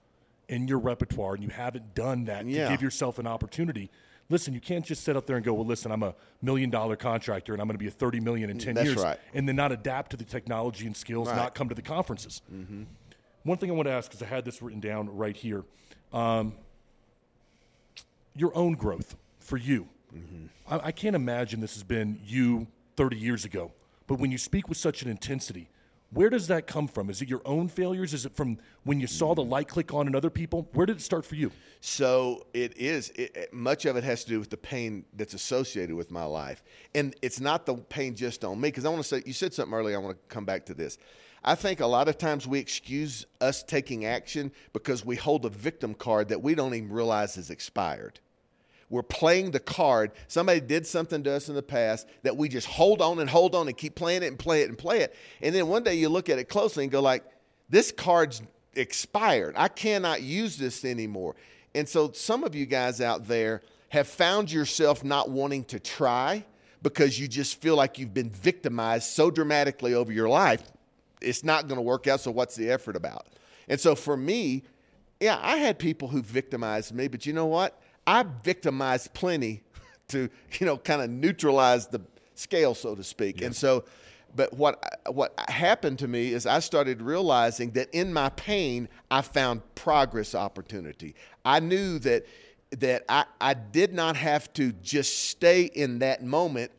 in 0.49 0.67
your 0.67 0.77
repertoire 0.77 1.33
and 1.33 1.43
you 1.43 1.49
haven't 1.49 1.95
done 1.95 2.25
that 2.25 2.45
yeah. 2.45 2.65
to 2.65 2.71
give 2.71 2.81
yourself 2.81 3.17
an 3.17 3.25
opportunity, 3.25 3.89
listen, 4.31 4.53
you 4.53 4.61
can't 4.61 4.85
just 4.85 5.03
sit 5.03 5.15
up 5.15 5.27
there 5.27 5.35
and 5.35 5.45
go, 5.45 5.53
well, 5.53 5.65
listen, 5.65 5.91
I'm 5.91 6.03
a 6.03 6.15
million 6.41 6.69
dollar 6.69 6.95
contractor 6.95 7.53
and 7.53 7.61
I'm 7.61 7.67
going 7.67 7.77
to 7.77 7.83
be 7.83 7.87
a 7.87 7.91
30 7.91 8.21
million 8.21 8.49
in 8.49 8.57
10 8.57 8.75
That's 8.75 8.85
years. 8.85 8.97
Right. 8.97 9.19
And 9.33 9.47
then 9.47 9.55
not 9.55 9.71
adapt 9.71 10.11
to 10.11 10.17
the 10.17 10.23
technology 10.23 10.87
and 10.87 10.95
skills, 10.95 11.27
right. 11.27 11.35
not 11.35 11.53
come 11.53 11.69
to 11.69 11.75
the 11.75 11.81
conferences. 11.81 12.41
Mm-hmm. 12.51 12.83
One 13.43 13.57
thing 13.57 13.69
I 13.69 13.73
want 13.73 13.87
to 13.87 13.93
ask, 13.93 14.09
because 14.09 14.23
I 14.23 14.27
had 14.27 14.45
this 14.45 14.61
written 14.61 14.79
down 14.79 15.15
right 15.15 15.35
here 15.35 15.63
um, 16.13 16.53
your 18.35 18.55
own 18.55 18.73
growth 18.73 19.15
for 19.39 19.57
you. 19.57 19.87
Mm-hmm. 20.15 20.45
I, 20.73 20.87
I 20.87 20.91
can't 20.91 21.15
imagine 21.15 21.59
this 21.59 21.73
has 21.73 21.83
been 21.83 22.19
you 22.23 22.67
30 22.95 23.17
years 23.17 23.45
ago. 23.45 23.71
But 24.07 24.19
when 24.19 24.31
you 24.31 24.37
speak 24.37 24.67
with 24.67 24.77
such 24.77 25.01
an 25.03 25.09
intensity, 25.09 25.69
where 26.13 26.29
does 26.29 26.47
that 26.47 26.67
come 26.67 26.87
from? 26.87 27.09
Is 27.09 27.21
it 27.21 27.29
your 27.29 27.41
own 27.45 27.69
failures? 27.69 28.13
Is 28.13 28.25
it 28.25 28.35
from 28.35 28.57
when 28.83 28.99
you 28.99 29.07
saw 29.07 29.33
the 29.33 29.43
light 29.43 29.69
click 29.69 29.93
on 29.93 30.07
in 30.07 30.15
other 30.15 30.29
people? 30.29 30.67
Where 30.73 30.85
did 30.85 30.97
it 30.97 31.01
start 31.01 31.25
for 31.25 31.35
you? 31.35 31.51
So 31.79 32.45
it 32.53 32.77
is. 32.77 33.11
It, 33.11 33.53
much 33.53 33.85
of 33.85 33.95
it 33.95 34.03
has 34.03 34.23
to 34.25 34.29
do 34.29 34.39
with 34.39 34.49
the 34.49 34.57
pain 34.57 35.05
that's 35.13 35.33
associated 35.33 35.95
with 35.95 36.11
my 36.11 36.25
life, 36.25 36.63
and 36.93 37.15
it's 37.21 37.39
not 37.39 37.65
the 37.65 37.75
pain 37.75 38.15
just 38.15 38.43
on 38.43 38.59
me. 38.59 38.67
Because 38.67 38.85
I 38.85 38.89
want 38.89 39.01
to 39.03 39.07
say, 39.07 39.23
you 39.25 39.33
said 39.33 39.53
something 39.53 39.73
earlier. 39.73 39.95
I 39.95 39.99
want 40.01 40.17
to 40.17 40.33
come 40.33 40.43
back 40.43 40.65
to 40.65 40.73
this. 40.73 40.97
I 41.43 41.55
think 41.55 41.79
a 41.79 41.87
lot 41.87 42.07
of 42.07 42.17
times 42.17 42.45
we 42.45 42.59
excuse 42.59 43.25
us 43.39 43.63
taking 43.63 44.05
action 44.05 44.51
because 44.73 45.03
we 45.03 45.15
hold 45.15 45.45
a 45.45 45.49
victim 45.49 45.95
card 45.95 46.29
that 46.29 46.43
we 46.43 46.55
don't 46.55 46.75
even 46.75 46.91
realize 46.91 47.37
is 47.37 47.49
expired. 47.49 48.19
We're 48.91 49.03
playing 49.03 49.51
the 49.51 49.59
card. 49.59 50.11
Somebody 50.27 50.59
did 50.59 50.85
something 50.85 51.23
to 51.23 51.31
us 51.31 51.47
in 51.49 51.55
the 51.55 51.63
past 51.63 52.07
that 52.23 52.35
we 52.35 52.49
just 52.49 52.67
hold 52.67 53.01
on 53.01 53.19
and 53.19 53.29
hold 53.29 53.55
on 53.55 53.67
and 53.67 53.75
keep 53.75 53.95
playing 53.95 54.21
it 54.21 54.27
and 54.27 54.37
play 54.37 54.61
it 54.61 54.69
and 54.69 54.77
play 54.77 54.99
it. 54.99 55.15
And 55.41 55.55
then 55.55 55.67
one 55.67 55.83
day 55.83 55.95
you 55.95 56.09
look 56.09 56.29
at 56.29 56.37
it 56.37 56.49
closely 56.49 56.83
and 56.83 56.91
go 56.91 57.01
like, 57.01 57.23
this 57.69 57.91
card's 57.91 58.41
expired. 58.75 59.55
I 59.57 59.69
cannot 59.69 60.21
use 60.21 60.57
this 60.57 60.83
anymore. 60.83 61.35
And 61.73 61.87
so 61.87 62.11
some 62.11 62.43
of 62.43 62.53
you 62.53 62.65
guys 62.65 62.99
out 62.99 63.27
there 63.27 63.61
have 63.89 64.07
found 64.07 64.51
yourself 64.51 65.03
not 65.05 65.29
wanting 65.29 65.63
to 65.65 65.79
try 65.79 66.45
because 66.81 67.17
you 67.17 67.29
just 67.29 67.61
feel 67.61 67.75
like 67.75 67.97
you've 67.97 68.13
been 68.13 68.29
victimized 68.29 69.05
so 69.05 69.31
dramatically 69.31 69.93
over 69.93 70.11
your 70.11 70.27
life. 70.27 70.63
It's 71.21 71.43
not 71.43 71.67
going 71.67 71.77
to 71.77 71.81
work 71.81 72.07
out. 72.07 72.19
So 72.19 72.31
what's 72.31 72.55
the 72.55 72.69
effort 72.69 72.97
about? 72.97 73.27
And 73.69 73.79
so 73.79 73.95
for 73.95 74.17
me, 74.17 74.63
yeah, 75.21 75.39
I 75.41 75.57
had 75.57 75.79
people 75.79 76.07
who 76.07 76.21
victimized 76.21 76.93
me, 76.93 77.07
but 77.07 77.25
you 77.25 77.31
know 77.31 77.45
what? 77.45 77.80
I 78.05 78.25
victimized 78.43 79.13
plenty 79.13 79.63
to, 80.09 80.29
you 80.59 80.65
know, 80.65 80.77
kind 80.77 81.01
of 81.01 81.09
neutralize 81.09 81.87
the 81.87 82.01
scale, 82.35 82.75
so 82.75 82.95
to 82.95 83.03
speak. 83.03 83.41
And 83.41 83.55
so, 83.55 83.85
but 84.35 84.53
what 84.53 84.83
what 85.11 85.33
happened 85.49 85.99
to 85.99 86.07
me 86.07 86.33
is 86.33 86.45
I 86.45 86.59
started 86.59 87.01
realizing 87.01 87.71
that 87.71 87.89
in 87.91 88.13
my 88.13 88.29
pain, 88.29 88.87
I 89.09 89.21
found 89.21 89.61
progress 89.75 90.35
opportunity. 90.35 91.15
I 91.43 91.59
knew 91.59 91.99
that 91.99 92.25
that 92.77 93.03
I, 93.09 93.25
I 93.41 93.53
did 93.53 93.93
not 93.93 94.15
have 94.15 94.51
to 94.53 94.71
just 94.71 95.29
stay 95.29 95.63
in 95.63 95.99
that 95.99 96.23
moment 96.23 96.71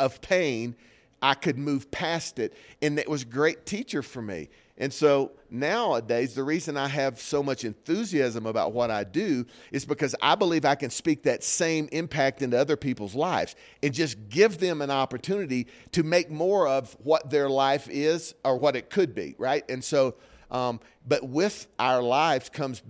of 0.00 0.20
pain. 0.20 0.74
I 1.22 1.34
could 1.34 1.56
move 1.56 1.90
past 1.90 2.38
it. 2.38 2.54
And 2.82 2.98
it 2.98 3.08
was 3.08 3.22
a 3.22 3.26
great 3.26 3.64
teacher 3.64 4.02
for 4.02 4.20
me. 4.20 4.48
And 4.78 4.92
so 4.92 5.32
nowadays, 5.50 6.34
the 6.34 6.42
reason 6.42 6.76
I 6.76 6.88
have 6.88 7.20
so 7.20 7.42
much 7.42 7.64
enthusiasm 7.64 8.46
about 8.46 8.72
what 8.72 8.90
I 8.90 9.04
do 9.04 9.46
is 9.70 9.84
because 9.84 10.14
I 10.20 10.34
believe 10.34 10.64
I 10.64 10.74
can 10.74 10.90
speak 10.90 11.22
that 11.22 11.44
same 11.44 11.88
impact 11.92 12.42
into 12.42 12.58
other 12.58 12.76
people's 12.76 13.14
lives 13.14 13.54
and 13.82 13.94
just 13.94 14.28
give 14.28 14.58
them 14.58 14.82
an 14.82 14.90
opportunity 14.90 15.68
to 15.92 16.02
make 16.02 16.30
more 16.30 16.66
of 16.66 16.96
what 17.02 17.30
their 17.30 17.48
life 17.48 17.88
is 17.90 18.34
or 18.44 18.58
what 18.58 18.74
it 18.74 18.90
could 18.90 19.14
be, 19.14 19.36
right? 19.38 19.64
And 19.70 19.84
so, 19.84 20.16
um, 20.50 20.80
but 21.06 21.28
with 21.28 21.68
our 21.78 22.02
lives 22.02 22.48
comes 22.48 22.82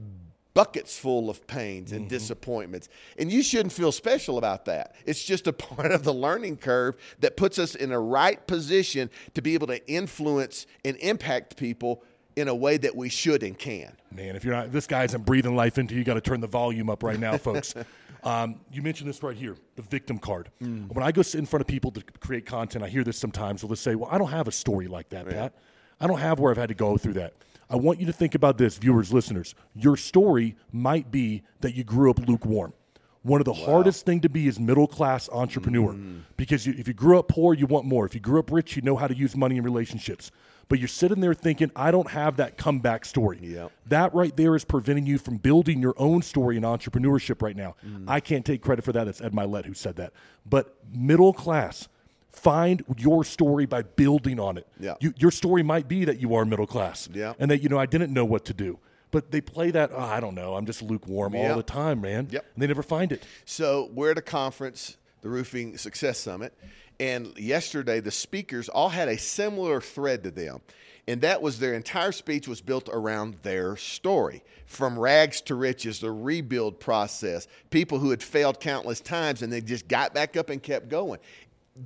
buckets 0.54 0.98
full 0.98 1.30
of 1.30 1.46
pains 1.46 1.92
and 1.92 2.08
disappointments. 2.08 2.88
And 3.18 3.30
you 3.32 3.42
shouldn't 3.42 3.72
feel 3.72 3.92
special 3.92 4.38
about 4.38 4.66
that. 4.66 4.94
It's 5.06 5.24
just 5.24 5.46
a 5.46 5.52
part 5.52 5.92
of 5.92 6.04
the 6.04 6.12
learning 6.12 6.58
curve 6.58 6.96
that 7.20 7.36
puts 7.36 7.58
us 7.58 7.74
in 7.74 7.92
a 7.92 8.00
right 8.00 8.44
position 8.46 9.10
to 9.34 9.42
be 9.42 9.54
able 9.54 9.66
to 9.68 9.86
influence 9.88 10.66
and 10.84 10.96
impact 10.98 11.56
people 11.56 12.02
in 12.36 12.48
a 12.48 12.54
way 12.54 12.78
that 12.78 12.96
we 12.96 13.08
should 13.08 13.42
and 13.42 13.58
can. 13.58 13.94
Man, 14.10 14.36
if 14.36 14.44
you're 14.44 14.54
not, 14.54 14.72
this 14.72 14.86
guy 14.86 15.04
isn't 15.04 15.24
breathing 15.24 15.54
life 15.54 15.78
into 15.78 15.94
you, 15.94 16.00
you 16.00 16.04
got 16.04 16.14
to 16.14 16.20
turn 16.20 16.40
the 16.40 16.46
volume 16.46 16.88
up 16.88 17.02
right 17.02 17.18
now, 17.18 17.36
folks. 17.36 17.74
Um, 18.24 18.60
you 18.70 18.82
mentioned 18.82 19.08
this 19.08 19.20
right 19.24 19.36
here, 19.36 19.56
the 19.74 19.82
victim 19.82 20.16
card. 20.16 20.48
When 20.60 21.02
I 21.02 21.10
go 21.10 21.22
sit 21.22 21.38
in 21.38 21.44
front 21.44 21.60
of 21.62 21.66
people 21.66 21.90
to 21.90 22.02
create 22.20 22.46
content, 22.46 22.84
I 22.84 22.88
hear 22.88 23.02
this 23.02 23.18
sometimes. 23.18 23.62
They'll 23.62 23.70
just 23.70 23.82
say, 23.82 23.96
"Well, 23.96 24.08
I 24.12 24.18
don't 24.18 24.30
have 24.30 24.46
a 24.46 24.52
story 24.52 24.86
like 24.86 25.08
that, 25.08 25.28
Pat. 25.28 25.54
I 26.00 26.06
don't 26.06 26.20
have 26.20 26.38
where 26.38 26.52
I've 26.52 26.56
had 26.56 26.68
to 26.68 26.74
go 26.76 26.96
through 26.96 27.14
that." 27.14 27.34
I 27.72 27.76
want 27.76 28.00
you 28.00 28.06
to 28.06 28.12
think 28.12 28.34
about 28.34 28.58
this, 28.58 28.76
viewers, 28.76 29.14
listeners. 29.14 29.54
Your 29.74 29.96
story 29.96 30.56
might 30.70 31.10
be 31.10 31.42
that 31.60 31.74
you 31.74 31.84
grew 31.84 32.10
up 32.10 32.18
lukewarm. 32.28 32.74
One 33.22 33.40
of 33.40 33.44
the 33.46 33.54
hardest 33.54 34.04
thing 34.04 34.20
to 34.22 34.28
be 34.28 34.46
is 34.46 34.60
middle 34.60 34.86
class 34.86 35.28
entrepreneur 35.30 35.92
mm-hmm. 35.92 36.18
because 36.36 36.66
you, 36.66 36.74
if 36.76 36.88
you 36.88 36.92
grew 36.92 37.18
up 37.18 37.28
poor, 37.28 37.54
you 37.54 37.66
want 37.66 37.86
more. 37.86 38.04
If 38.04 38.14
you 38.14 38.20
grew 38.20 38.40
up 38.40 38.50
rich, 38.50 38.76
you 38.76 38.82
know 38.82 38.96
how 38.96 39.06
to 39.06 39.16
use 39.16 39.36
money 39.36 39.56
in 39.56 39.64
relationships. 39.64 40.30
But 40.68 40.80
you're 40.80 40.88
sitting 40.88 41.20
there 41.20 41.32
thinking, 41.32 41.70
I 41.76 41.92
don't 41.92 42.10
have 42.10 42.36
that 42.38 42.58
comeback 42.58 43.04
story. 43.04 43.38
Yep. 43.40 43.72
That 43.86 44.12
right 44.12 44.36
there 44.36 44.54
is 44.56 44.64
preventing 44.64 45.06
you 45.06 45.18
from 45.18 45.36
building 45.36 45.80
your 45.80 45.94
own 45.96 46.22
story 46.22 46.56
in 46.56 46.64
entrepreneurship 46.64 47.42
right 47.42 47.56
now. 47.56 47.76
Mm. 47.86 48.04
I 48.08 48.20
can't 48.20 48.44
take 48.44 48.60
credit 48.60 48.84
for 48.84 48.92
that. 48.92 49.06
It's 49.06 49.20
Ed 49.20 49.32
Mylett 49.32 49.66
who 49.66 49.74
said 49.74 49.96
that. 49.96 50.12
But 50.44 50.76
middle 50.92 51.32
class, 51.32 51.88
find 52.32 52.82
your 52.96 53.24
story 53.24 53.66
by 53.66 53.82
building 53.82 54.40
on 54.40 54.56
it. 54.56 54.66
Yeah. 54.80 54.94
You, 55.00 55.12
your 55.18 55.30
story 55.30 55.62
might 55.62 55.86
be 55.88 56.04
that 56.06 56.18
you 56.20 56.34
are 56.34 56.44
middle 56.44 56.66
class 56.66 57.08
Yeah. 57.12 57.34
and 57.38 57.50
that, 57.50 57.62
you 57.62 57.68
know, 57.68 57.78
I 57.78 57.86
didn't 57.86 58.12
know 58.12 58.24
what 58.24 58.44
to 58.46 58.54
do. 58.54 58.78
But 59.10 59.30
they 59.30 59.42
play 59.42 59.70
that, 59.72 59.90
oh, 59.92 60.00
I 60.00 60.20
don't 60.20 60.34
know, 60.34 60.54
I'm 60.54 60.64
just 60.64 60.80
lukewarm 60.80 61.34
Yeah. 61.34 61.50
all 61.50 61.56
the 61.56 61.62
time, 61.62 62.00
man. 62.00 62.28
Yep. 62.30 62.46
And 62.54 62.62
they 62.62 62.66
never 62.66 62.82
find 62.82 63.12
it. 63.12 63.22
So 63.44 63.90
we're 63.92 64.12
at 64.12 64.18
a 64.18 64.22
conference, 64.22 64.96
the 65.20 65.28
Roofing 65.28 65.76
Success 65.76 66.18
Summit, 66.18 66.54
and 66.98 67.36
yesterday 67.38 68.00
the 68.00 68.10
speakers 68.10 68.68
all 68.70 68.88
had 68.88 69.08
a 69.08 69.18
similar 69.18 69.80
thread 69.80 70.24
to 70.24 70.30
them. 70.30 70.60
And 71.08 71.20
that 71.22 71.42
was 71.42 71.58
their 71.58 71.74
entire 71.74 72.12
speech 72.12 72.46
was 72.46 72.60
built 72.60 72.88
around 72.90 73.34
their 73.42 73.76
story. 73.76 74.44
From 74.66 74.96
rags 74.98 75.40
to 75.42 75.56
riches, 75.56 75.98
the 75.98 76.12
rebuild 76.12 76.78
process, 76.80 77.48
people 77.70 77.98
who 77.98 78.10
had 78.10 78.22
failed 78.22 78.60
countless 78.60 79.00
times 79.00 79.42
and 79.42 79.52
they 79.52 79.60
just 79.60 79.88
got 79.88 80.14
back 80.14 80.36
up 80.36 80.48
and 80.48 80.62
kept 80.62 80.88
going. 80.88 81.18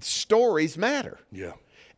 Stories 0.00 0.76
matter. 0.76 1.18
Yeah. 1.30 1.52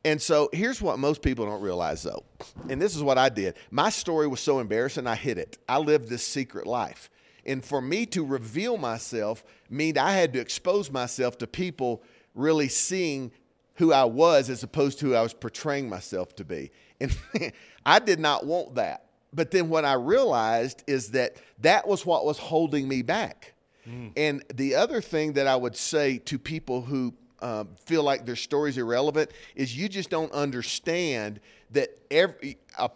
And 0.05 0.23
so 0.23 0.49
here's 0.53 0.81
what 0.81 0.99
most 0.99 1.23
people 1.23 1.47
don't 1.47 1.61
realize 1.61 2.03
though. 2.03 2.25
And 2.69 2.81
this 2.81 2.95
is 2.95 3.03
what 3.03 3.19
I 3.19 3.29
did. 3.29 3.57
My 3.71 3.91
story 3.91 4.27
was 4.27 4.41
so 4.41 4.61
embarrassing, 4.61 5.07
I 5.07 5.17
hid 5.17 5.39
it. 5.39 5.59
I 5.69 5.79
lived 5.79 6.09
this 6.09 6.27
secret 6.27 6.67
life. 6.67 7.11
And 7.45 7.65
for 7.65 7.81
me 7.81 8.07
to 8.07 8.25
reveal 8.25 8.77
myself 8.77 9.43
meant 9.71 9.99
I 9.99 10.13
had 10.13 10.33
to 10.35 10.39
expose 10.39 10.91
myself 10.91 11.39
to 11.39 11.47
people 11.47 12.03
really 12.35 12.69
seeing 12.69 13.33
who 13.75 13.93
I 13.93 14.05
was 14.05 14.51
as 14.51 14.63
opposed 14.63 14.99
to 15.01 15.07
who 15.07 15.15
I 15.15 15.23
was 15.23 15.33
portraying 15.33 15.89
myself 15.89 16.35
to 16.37 16.45
be. 16.45 16.71
And 17.01 17.17
I 17.87 17.99
did 18.01 18.21
not 18.21 18.45
want 18.45 18.75
that. 18.75 19.05
But 19.33 19.51
then 19.51 19.69
what 19.69 19.85
I 19.85 19.95
realized 19.95 20.85
is 20.87 21.13
that 21.13 21.37
that 21.61 21.87
was 21.87 22.05
what 22.05 22.25
was 22.25 22.39
holding 22.39 22.89
me 22.89 23.03
back. 23.03 23.55
Hmm. 23.85 24.09
And 24.17 24.45
the 24.53 24.75
other 24.75 25.01
thing 25.01 25.35
that 25.35 25.47
I 25.47 25.57
would 25.57 25.77
say 25.77 26.19
to 26.19 26.39
people 26.39 26.83
who 26.83 27.15
um, 27.41 27.69
feel 27.85 28.03
like 28.03 28.27
their 28.27 28.37
story's 28.37 28.79
irrelevant 28.79 29.31
is 29.55 29.77
you 29.77 29.89
just 29.89 30.11
don't 30.11 30.33
understand 30.33 31.41
that 31.71 31.89
every 32.11 32.59
a, 32.79 32.91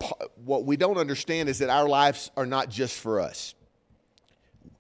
what 0.44 0.64
we 0.64 0.76
don't 0.76 0.98
understand 0.98 1.48
is 1.48 1.59
that 1.59 1.70
our 1.70 1.88
lives 1.88 2.31
are 2.37 2.46
not 2.46 2.68
just 2.68 2.98
for 2.98 3.20
us. 3.20 3.55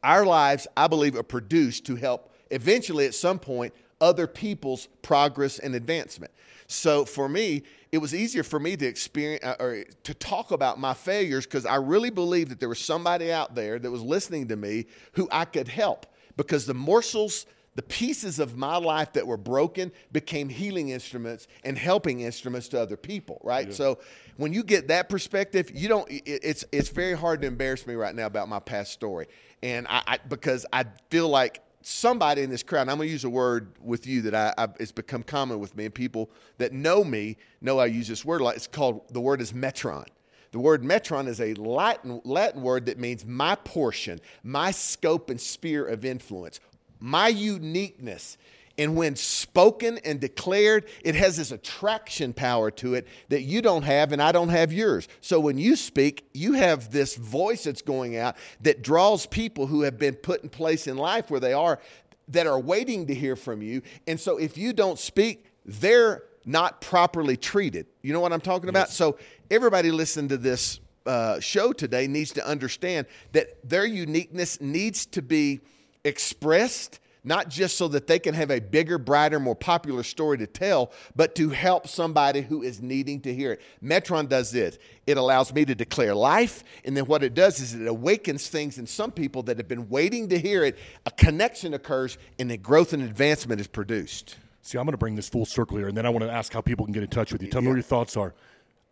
Our 0.02 0.24
lives, 0.24 0.66
I 0.76 0.88
believe, 0.88 1.16
are 1.16 1.22
produced 1.22 1.86
to 1.86 1.96
help 1.96 2.32
eventually 2.50 3.06
at 3.06 3.14
some 3.14 3.38
point 3.38 3.72
other 4.00 4.26
people's 4.26 4.88
progress 5.00 5.58
and 5.58 5.74
advancement. 5.74 6.32
So 6.66 7.04
for 7.04 7.28
me, 7.28 7.62
it 7.92 7.98
was 7.98 8.14
easier 8.14 8.42
for 8.42 8.58
me 8.58 8.76
to 8.76 8.86
experience 8.86 9.44
uh, 9.44 9.56
or 9.60 9.84
to 10.04 10.14
talk 10.14 10.50
about 10.50 10.80
my 10.80 10.94
failures 10.94 11.44
because 11.46 11.66
I 11.66 11.76
really 11.76 12.10
believed 12.10 12.50
that 12.50 12.58
there 12.58 12.68
was 12.68 12.80
somebody 12.80 13.30
out 13.30 13.54
there 13.54 13.78
that 13.78 13.90
was 13.90 14.02
listening 14.02 14.48
to 14.48 14.56
me 14.56 14.86
who 15.12 15.28
I 15.30 15.44
could 15.44 15.68
help 15.68 16.06
because 16.36 16.66
the 16.66 16.74
morsels 16.74 17.46
the 17.74 17.82
pieces 17.82 18.38
of 18.38 18.56
my 18.56 18.76
life 18.76 19.12
that 19.14 19.26
were 19.26 19.36
broken 19.38 19.90
became 20.12 20.48
healing 20.48 20.90
instruments 20.90 21.48
and 21.64 21.78
helping 21.78 22.20
instruments 22.20 22.68
to 22.68 22.80
other 22.80 22.96
people 22.96 23.40
right? 23.44 23.72
So 23.72 23.98
when 24.36 24.52
you 24.52 24.62
get 24.62 24.88
that 24.88 25.08
perspective 25.08 25.70
you 25.74 25.88
don't 25.88 26.08
it- 26.10 26.22
it's 26.26 26.64
it's 26.72 26.88
very 26.90 27.16
hard 27.16 27.40
to 27.42 27.46
embarrass 27.46 27.86
me 27.86 27.94
right 27.94 28.14
now 28.14 28.26
about 28.26 28.48
my 28.48 28.60
past 28.60 28.92
story. 28.92 29.26
And 29.62 29.86
i, 29.88 30.02
I 30.06 30.18
because 30.28 30.66
i 30.72 30.84
feel 31.10 31.28
like 31.28 31.62
somebody 31.84 32.42
in 32.42 32.50
this 32.50 32.62
crowd 32.62 32.82
and 32.82 32.90
i'm 32.92 32.96
going 32.98 33.08
to 33.08 33.12
use 33.12 33.24
a 33.24 33.30
word 33.30 33.72
with 33.80 34.06
you 34.06 34.22
that 34.22 34.34
I, 34.34 34.54
I 34.62 34.68
it's 34.78 34.92
become 34.92 35.22
common 35.24 35.58
with 35.58 35.76
me 35.76 35.84
and 35.86 35.92
people 35.94 36.30
that 36.58 36.72
know 36.72 37.02
me 37.02 37.36
know 37.60 37.78
i 37.78 37.86
use 37.86 38.06
this 38.06 38.24
word 38.24 38.40
a 38.40 38.44
lot. 38.44 38.54
It's 38.56 38.66
called 38.68 39.02
the 39.12 39.20
word 39.20 39.40
is 39.40 39.52
metron. 39.52 40.06
The 40.52 40.58
word 40.60 40.82
metron 40.82 41.28
is 41.28 41.40
a 41.40 41.54
Latin, 41.54 42.20
Latin 42.24 42.60
word 42.62 42.84
that 42.86 42.98
means 42.98 43.24
my 43.24 43.54
portion, 43.54 44.20
my 44.44 44.70
scope 44.70 45.30
and 45.30 45.40
sphere 45.40 45.86
of 45.86 46.04
influence, 46.04 46.60
my 47.02 47.28
uniqueness. 47.28 48.38
And 48.78 48.96
when 48.96 49.16
spoken 49.16 49.98
and 49.98 50.18
declared, 50.18 50.86
it 51.04 51.14
has 51.14 51.36
this 51.36 51.52
attraction 51.52 52.32
power 52.32 52.70
to 52.70 52.94
it 52.94 53.06
that 53.28 53.42
you 53.42 53.60
don't 53.60 53.82
have 53.82 54.12
and 54.12 54.22
I 54.22 54.32
don't 54.32 54.48
have 54.48 54.72
yours. 54.72 55.08
So 55.20 55.38
when 55.40 55.58
you 55.58 55.76
speak, 55.76 56.26
you 56.32 56.54
have 56.54 56.90
this 56.90 57.16
voice 57.16 57.64
that's 57.64 57.82
going 57.82 58.16
out 58.16 58.36
that 58.62 58.82
draws 58.82 59.26
people 59.26 59.66
who 59.66 59.82
have 59.82 59.98
been 59.98 60.14
put 60.14 60.42
in 60.42 60.48
place 60.48 60.86
in 60.86 60.96
life 60.96 61.30
where 61.30 61.40
they 61.40 61.52
are 61.52 61.80
that 62.28 62.46
are 62.46 62.58
waiting 62.58 63.08
to 63.08 63.14
hear 63.14 63.36
from 63.36 63.60
you. 63.60 63.82
And 64.06 64.18
so 64.18 64.38
if 64.38 64.56
you 64.56 64.72
don't 64.72 64.98
speak, 64.98 65.44
they're 65.66 66.22
not 66.46 66.80
properly 66.80 67.36
treated. 67.36 67.86
You 68.00 68.12
know 68.12 68.20
what 68.20 68.32
I'm 68.32 68.40
talking 68.40 68.70
about? 68.70 68.88
So 68.88 69.18
everybody 69.50 69.90
listening 69.90 70.28
to 70.28 70.38
this 70.38 70.80
uh, 71.04 71.40
show 71.40 71.72
today 71.72 72.06
needs 72.06 72.32
to 72.32 72.46
understand 72.46 73.06
that 73.32 73.68
their 73.68 73.84
uniqueness 73.84 74.60
needs 74.60 75.04
to 75.06 75.20
be 75.20 75.60
expressed. 76.04 77.00
Not 77.24 77.48
just 77.48 77.76
so 77.76 77.86
that 77.86 78.08
they 78.08 78.18
can 78.18 78.34
have 78.34 78.50
a 78.50 78.58
bigger, 78.58 78.98
brighter, 78.98 79.38
more 79.38 79.54
popular 79.54 80.02
story 80.02 80.38
to 80.38 80.46
tell, 80.48 80.90
but 81.14 81.36
to 81.36 81.50
help 81.50 81.86
somebody 81.86 82.40
who 82.40 82.62
is 82.64 82.82
needing 82.82 83.20
to 83.20 83.32
hear 83.32 83.52
it. 83.52 83.60
Metron 83.80 84.28
does 84.28 84.50
this. 84.50 84.76
It 85.06 85.16
allows 85.16 85.54
me 85.54 85.64
to 85.66 85.74
declare 85.76 86.16
life, 86.16 86.64
and 86.84 86.96
then 86.96 87.06
what 87.06 87.22
it 87.22 87.34
does 87.34 87.60
is 87.60 87.74
it 87.74 87.86
awakens 87.86 88.48
things 88.48 88.76
in 88.76 88.88
some 88.88 89.12
people 89.12 89.44
that 89.44 89.56
have 89.58 89.68
been 89.68 89.88
waiting 89.88 90.30
to 90.30 90.38
hear 90.38 90.64
it. 90.64 90.80
A 91.06 91.12
connection 91.12 91.74
occurs, 91.74 92.18
and 92.40 92.50
the 92.50 92.56
growth 92.56 92.92
and 92.92 93.04
advancement 93.04 93.60
is 93.60 93.68
produced. 93.68 94.34
See, 94.62 94.76
I'm 94.76 94.84
going 94.84 94.92
to 94.92 94.98
bring 94.98 95.14
this 95.14 95.28
full 95.28 95.46
circle 95.46 95.78
here, 95.78 95.86
and 95.86 95.96
then 95.96 96.06
I 96.06 96.08
want 96.08 96.24
to 96.24 96.30
ask 96.30 96.52
how 96.52 96.60
people 96.60 96.84
can 96.86 96.92
get 96.92 97.04
in 97.04 97.08
touch 97.08 97.32
with 97.32 97.40
you. 97.40 97.50
Tell 97.50 97.62
me 97.62 97.68
what 97.68 97.74
your 97.74 97.82
thoughts 97.82 98.16
are. 98.16 98.34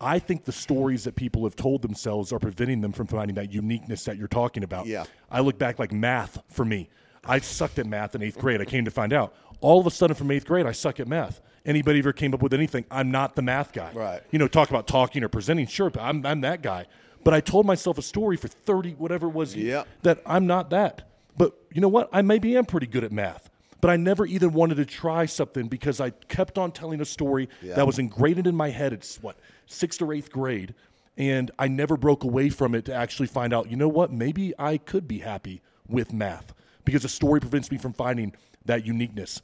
I 0.00 0.18
think 0.18 0.44
the 0.44 0.52
stories 0.52 1.04
that 1.04 1.14
people 1.16 1.44
have 1.44 1.56
told 1.56 1.82
themselves 1.82 2.32
are 2.32 2.38
preventing 2.38 2.80
them 2.80 2.92
from 2.92 3.06
finding 3.06 3.34
that 3.34 3.52
uniqueness 3.52 4.04
that 4.04 4.16
you're 4.16 4.28
talking 4.28 4.62
about. 4.64 4.86
Yeah. 4.86 5.04
I 5.30 5.40
look 5.40 5.58
back 5.58 5.78
like 5.78 5.92
math 5.92 6.38
for 6.48 6.64
me. 6.64 6.88
I 7.24 7.38
sucked 7.40 7.78
at 7.78 7.86
math 7.86 8.14
in 8.14 8.22
eighth 8.22 8.38
grade. 8.38 8.60
I 8.62 8.64
came 8.64 8.86
to 8.86 8.90
find 8.90 9.12
out. 9.12 9.34
All 9.60 9.78
of 9.78 9.86
a 9.86 9.90
sudden, 9.90 10.16
from 10.16 10.30
eighth 10.30 10.46
grade, 10.46 10.64
I 10.64 10.72
suck 10.72 11.00
at 11.00 11.06
math. 11.08 11.42
Anybody 11.66 11.98
ever 11.98 12.14
came 12.14 12.32
up 12.32 12.40
with 12.40 12.54
anything? 12.54 12.86
I'm 12.90 13.10
not 13.10 13.36
the 13.36 13.42
math 13.42 13.72
guy. 13.74 13.90
Right. 13.92 14.22
You 14.30 14.38
know, 14.38 14.48
talk 14.48 14.70
about 14.70 14.86
talking 14.86 15.22
or 15.22 15.28
presenting. 15.28 15.66
Sure, 15.66 15.90
but 15.90 16.00
I'm, 16.00 16.24
I'm 16.24 16.40
that 16.40 16.62
guy. 16.62 16.86
But 17.22 17.34
I 17.34 17.40
told 17.40 17.66
myself 17.66 17.98
a 17.98 18.02
story 18.02 18.38
for 18.38 18.48
30, 18.48 18.92
whatever 18.92 19.26
it 19.26 19.34
was, 19.34 19.54
Yeah. 19.54 19.84
that 20.00 20.22
I'm 20.24 20.46
not 20.46 20.70
that. 20.70 21.10
But 21.36 21.52
you 21.74 21.82
know 21.82 21.88
what? 21.88 22.08
I 22.10 22.22
maybe 22.22 22.56
am 22.56 22.64
pretty 22.64 22.86
good 22.86 23.04
at 23.04 23.12
math. 23.12 23.50
But 23.82 23.90
I 23.90 23.96
never 23.96 24.24
even 24.26 24.52
wanted 24.54 24.76
to 24.76 24.86
try 24.86 25.26
something 25.26 25.68
because 25.68 26.00
I 26.00 26.10
kept 26.10 26.56
on 26.58 26.72
telling 26.72 27.00
a 27.02 27.04
story 27.04 27.48
that 27.62 27.86
was 27.86 27.98
ingrained 27.98 28.46
in 28.46 28.54
my 28.54 28.70
head. 28.70 28.92
It's 28.94 29.22
what, 29.22 29.36
sixth 29.70 30.02
or 30.02 30.12
eighth 30.12 30.30
grade. 30.30 30.74
And 31.16 31.50
I 31.59 31.68
never 31.68 31.96
broke 31.96 32.24
away 32.24 32.48
from 32.48 32.74
it 32.74 32.85
to 32.87 32.94
actually 32.94 33.28
find 33.28 33.52
out, 33.52 33.70
you 33.70 33.76
know 33.76 33.88
what? 33.88 34.12
Maybe 34.12 34.54
I 34.59 34.78
could 34.78 35.06
be 35.06 35.18
happy 35.18 35.61
with 35.87 36.12
math 36.12 36.54
because 36.85 37.02
the 37.02 37.09
story 37.09 37.40
prevents 37.40 37.70
me 37.70 37.78
from 37.78 37.92
finding 37.92 38.35
that 38.64 38.87
uniqueness. 38.87 39.42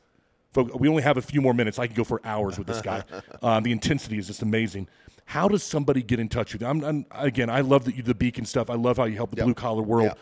Folk, 0.53 0.79
we 0.79 0.89
only 0.89 1.03
have 1.03 1.19
a 1.19 1.23
few 1.23 1.43
more 1.43 1.53
minutes. 1.53 1.79
I 1.79 1.87
could 1.87 1.97
go 1.97 2.05
for 2.05 2.21
hours 2.25 2.57
with 2.57 2.67
this 2.67 2.81
guy. 2.81 3.05
um, 3.43 3.63
the 3.63 3.73
intensity 3.73 4.17
is 4.19 4.27
just 4.27 4.43
amazing. 4.43 4.89
How 5.27 5.49
does 5.49 5.63
somebody 5.63 6.03
get 6.03 6.21
in 6.21 6.29
touch 6.29 6.53
with 6.53 6.63
you? 6.63 6.69
I'm, 6.69 6.83
I'm, 6.85 7.07
again, 7.11 7.51
I 7.51 7.61
love 7.61 7.85
that 7.85 7.97
you 7.97 8.03
the 8.03 8.15
beacon 8.15 8.47
stuff. 8.47 8.71
I 8.71 8.75
love 8.75 8.97
how 8.97 9.05
you 9.05 9.17
help 9.17 9.35
the 9.35 9.43
blue 9.43 9.55
collar 9.55 9.83
world. 9.83 10.07
Yep. 10.07 10.19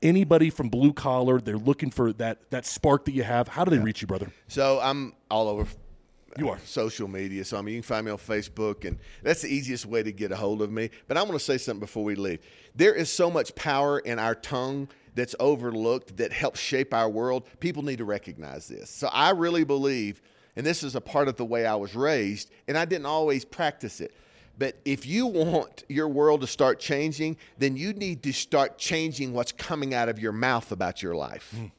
Anybody 0.00 0.50
from 0.50 0.68
blue 0.68 0.92
collar, 0.92 1.40
they're 1.40 1.58
looking 1.58 1.90
for 1.90 2.12
that 2.14 2.50
that 2.50 2.66
spark 2.66 3.04
that 3.06 3.12
you 3.12 3.24
have. 3.24 3.48
How 3.48 3.64
do 3.64 3.70
they 3.70 3.78
reach 3.78 4.00
you, 4.00 4.06
brother? 4.06 4.30
So 4.48 4.78
I'm 4.80 5.14
all 5.30 5.48
over. 5.48 5.66
You 6.38 6.48
are. 6.50 6.58
social 6.64 7.08
media. 7.08 7.44
So 7.44 7.58
I 7.58 7.62
mean, 7.62 7.76
you 7.76 7.80
can 7.80 7.86
find 7.86 8.06
me 8.06 8.12
on 8.12 8.18
Facebook, 8.18 8.84
and 8.84 8.98
that's 9.22 9.42
the 9.42 9.48
easiest 9.48 9.86
way 9.86 10.02
to 10.02 10.12
get 10.12 10.32
a 10.32 10.36
hold 10.36 10.62
of 10.62 10.70
me. 10.70 10.90
But 11.06 11.16
I 11.16 11.22
want 11.22 11.34
to 11.34 11.40
say 11.40 11.58
something 11.58 11.80
before 11.80 12.04
we 12.04 12.14
leave. 12.14 12.40
There 12.74 12.94
is 12.94 13.10
so 13.10 13.30
much 13.30 13.54
power 13.54 13.98
in 14.00 14.18
our 14.18 14.34
tongue 14.34 14.88
that's 15.14 15.34
overlooked 15.38 16.16
that 16.16 16.32
helps 16.32 16.60
shape 16.60 16.92
our 16.92 17.08
world. 17.08 17.46
People 17.60 17.82
need 17.82 17.98
to 17.98 18.04
recognize 18.04 18.68
this. 18.68 18.90
So 18.90 19.08
I 19.12 19.30
really 19.30 19.64
believe, 19.64 20.20
and 20.56 20.66
this 20.66 20.82
is 20.82 20.94
a 20.94 21.00
part 21.00 21.28
of 21.28 21.36
the 21.36 21.44
way 21.44 21.66
I 21.66 21.76
was 21.76 21.94
raised, 21.94 22.50
and 22.66 22.76
I 22.76 22.84
didn't 22.84 23.06
always 23.06 23.44
practice 23.44 24.00
it. 24.00 24.12
But 24.58 24.76
if 24.84 25.06
you 25.06 25.26
want 25.26 25.84
your 25.88 26.08
world 26.08 26.40
to 26.42 26.46
start 26.46 26.78
changing, 26.78 27.36
then 27.58 27.76
you 27.76 27.92
need 27.92 28.22
to 28.22 28.32
start 28.32 28.78
changing 28.78 29.32
what's 29.32 29.52
coming 29.52 29.94
out 29.94 30.08
of 30.08 30.18
your 30.18 30.32
mouth 30.32 30.70
about 30.70 31.02
your 31.02 31.14
life. 31.14 31.52
Mm. 31.56 31.70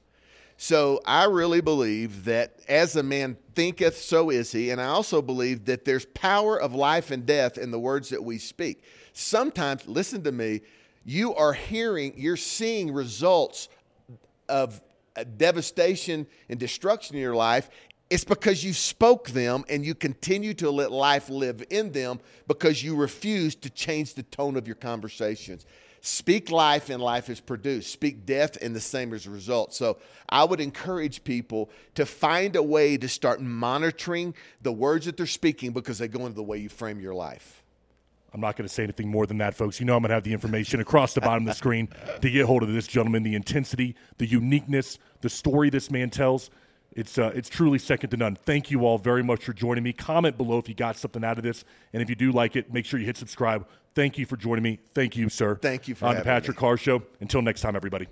So 0.57 1.01
I 1.05 1.25
really 1.25 1.61
believe 1.61 2.25
that 2.25 2.59
as 2.69 2.95
a 2.95 3.03
man 3.03 3.37
thinketh, 3.55 3.97
so 3.97 4.29
is 4.29 4.51
he. 4.51 4.69
And 4.69 4.79
I 4.79 4.85
also 4.85 5.21
believe 5.21 5.65
that 5.65 5.85
there's 5.85 6.05
power 6.05 6.59
of 6.59 6.73
life 6.73 7.11
and 7.11 7.25
death 7.25 7.57
in 7.57 7.71
the 7.71 7.79
words 7.79 8.09
that 8.09 8.23
we 8.23 8.37
speak. 8.37 8.83
Sometimes, 9.13 9.85
listen 9.87 10.23
to 10.23 10.31
me, 10.31 10.61
you 11.03 11.35
are 11.35 11.53
hearing, 11.53 12.13
you're 12.15 12.37
seeing 12.37 12.93
results 12.93 13.69
of 14.47 14.81
uh, 15.15 15.23
devastation 15.37 16.27
and 16.49 16.59
destruction 16.59 17.15
in 17.15 17.21
your 17.21 17.35
life, 17.35 17.69
it's 18.09 18.23
because 18.23 18.63
you 18.63 18.73
spoke 18.73 19.29
them 19.29 19.63
and 19.67 19.85
you 19.85 19.95
continue 19.95 20.53
to 20.55 20.69
let 20.69 20.91
life 20.91 21.29
live 21.29 21.63
in 21.69 21.91
them 21.91 22.19
because 22.47 22.83
you 22.83 22.95
refuse 22.95 23.55
to 23.55 23.69
change 23.69 24.13
the 24.13 24.23
tone 24.23 24.55
of 24.57 24.67
your 24.67 24.75
conversations. 24.75 25.65
Speak 26.07 26.51
life 26.51 26.91
and 26.91 27.01
life 27.01 27.31
is 27.31 27.39
produced. 27.39 27.91
Speak 27.91 28.27
death 28.27 28.57
and 28.61 28.75
the 28.75 28.79
same 28.79 29.11
as 29.11 29.25
a 29.25 29.31
result. 29.31 29.73
So 29.73 29.97
I 30.29 30.43
would 30.43 30.61
encourage 30.61 31.23
people 31.23 31.71
to 31.95 32.05
find 32.05 32.55
a 32.55 32.61
way 32.61 32.95
to 32.95 33.09
start 33.09 33.41
monitoring 33.41 34.35
the 34.61 34.71
words 34.71 35.07
that 35.07 35.17
they're 35.17 35.25
speaking 35.25 35.71
because 35.71 35.97
they 35.97 36.07
go 36.07 36.27
into 36.27 36.35
the 36.35 36.43
way 36.43 36.59
you 36.59 36.69
frame 36.69 36.99
your 36.99 37.15
life. 37.15 37.63
I'm 38.31 38.39
not 38.39 38.55
going 38.55 38.67
to 38.67 38.73
say 38.73 38.83
anything 38.83 39.09
more 39.09 39.25
than 39.25 39.39
that, 39.39 39.55
folks. 39.55 39.79
You 39.79 39.87
know 39.87 39.95
I'm 39.95 40.03
going 40.03 40.09
to 40.09 40.13
have 40.13 40.23
the 40.23 40.33
information 40.33 40.79
across 40.79 41.15
the 41.15 41.21
bottom 41.21 41.41
of 41.41 41.47
the 41.47 41.55
screen 41.55 41.89
to 42.21 42.29
get 42.29 42.45
hold 42.45 42.61
of 42.61 42.71
this 42.71 42.85
gentleman, 42.85 43.23
the 43.23 43.33
intensity, 43.33 43.95
the 44.19 44.27
uniqueness, 44.27 44.99
the 45.21 45.29
story 45.29 45.71
this 45.71 45.89
man 45.89 46.11
tells. 46.11 46.51
It's, 46.91 47.17
uh, 47.17 47.31
it's 47.33 47.49
truly 47.49 47.79
second 47.79 48.11
to 48.11 48.17
none. 48.17 48.35
Thank 48.35 48.69
you 48.69 48.85
all 48.85 48.99
very 48.99 49.23
much 49.23 49.43
for 49.43 49.53
joining 49.53 49.83
me. 49.83 49.91
Comment 49.91 50.37
below 50.37 50.59
if 50.59 50.69
you 50.69 50.75
got 50.75 50.97
something 50.97 51.23
out 51.23 51.39
of 51.39 51.43
this. 51.43 51.65
And 51.93 52.03
if 52.03 52.09
you 52.09 52.15
do 52.15 52.31
like 52.31 52.55
it, 52.55 52.71
make 52.71 52.85
sure 52.85 52.99
you 52.99 53.07
hit 53.07 53.17
subscribe. 53.17 53.65
Thank 53.95 54.17
you 54.17 54.25
for 54.25 54.35
joining 54.35 54.63
me. 54.63 54.79
Thank 54.93 55.15
you, 55.15 55.29
sir. 55.29 55.55
Thank 55.55 55.87
you 55.87 55.95
for 55.95 56.07
on 56.07 56.15
the 56.15 56.21
Patrick 56.21 56.57
me. 56.57 56.59
Carr 56.59 56.77
Show. 56.77 57.01
Until 57.21 57.41
next 57.41 57.61
time, 57.61 57.75
everybody. 57.77 58.07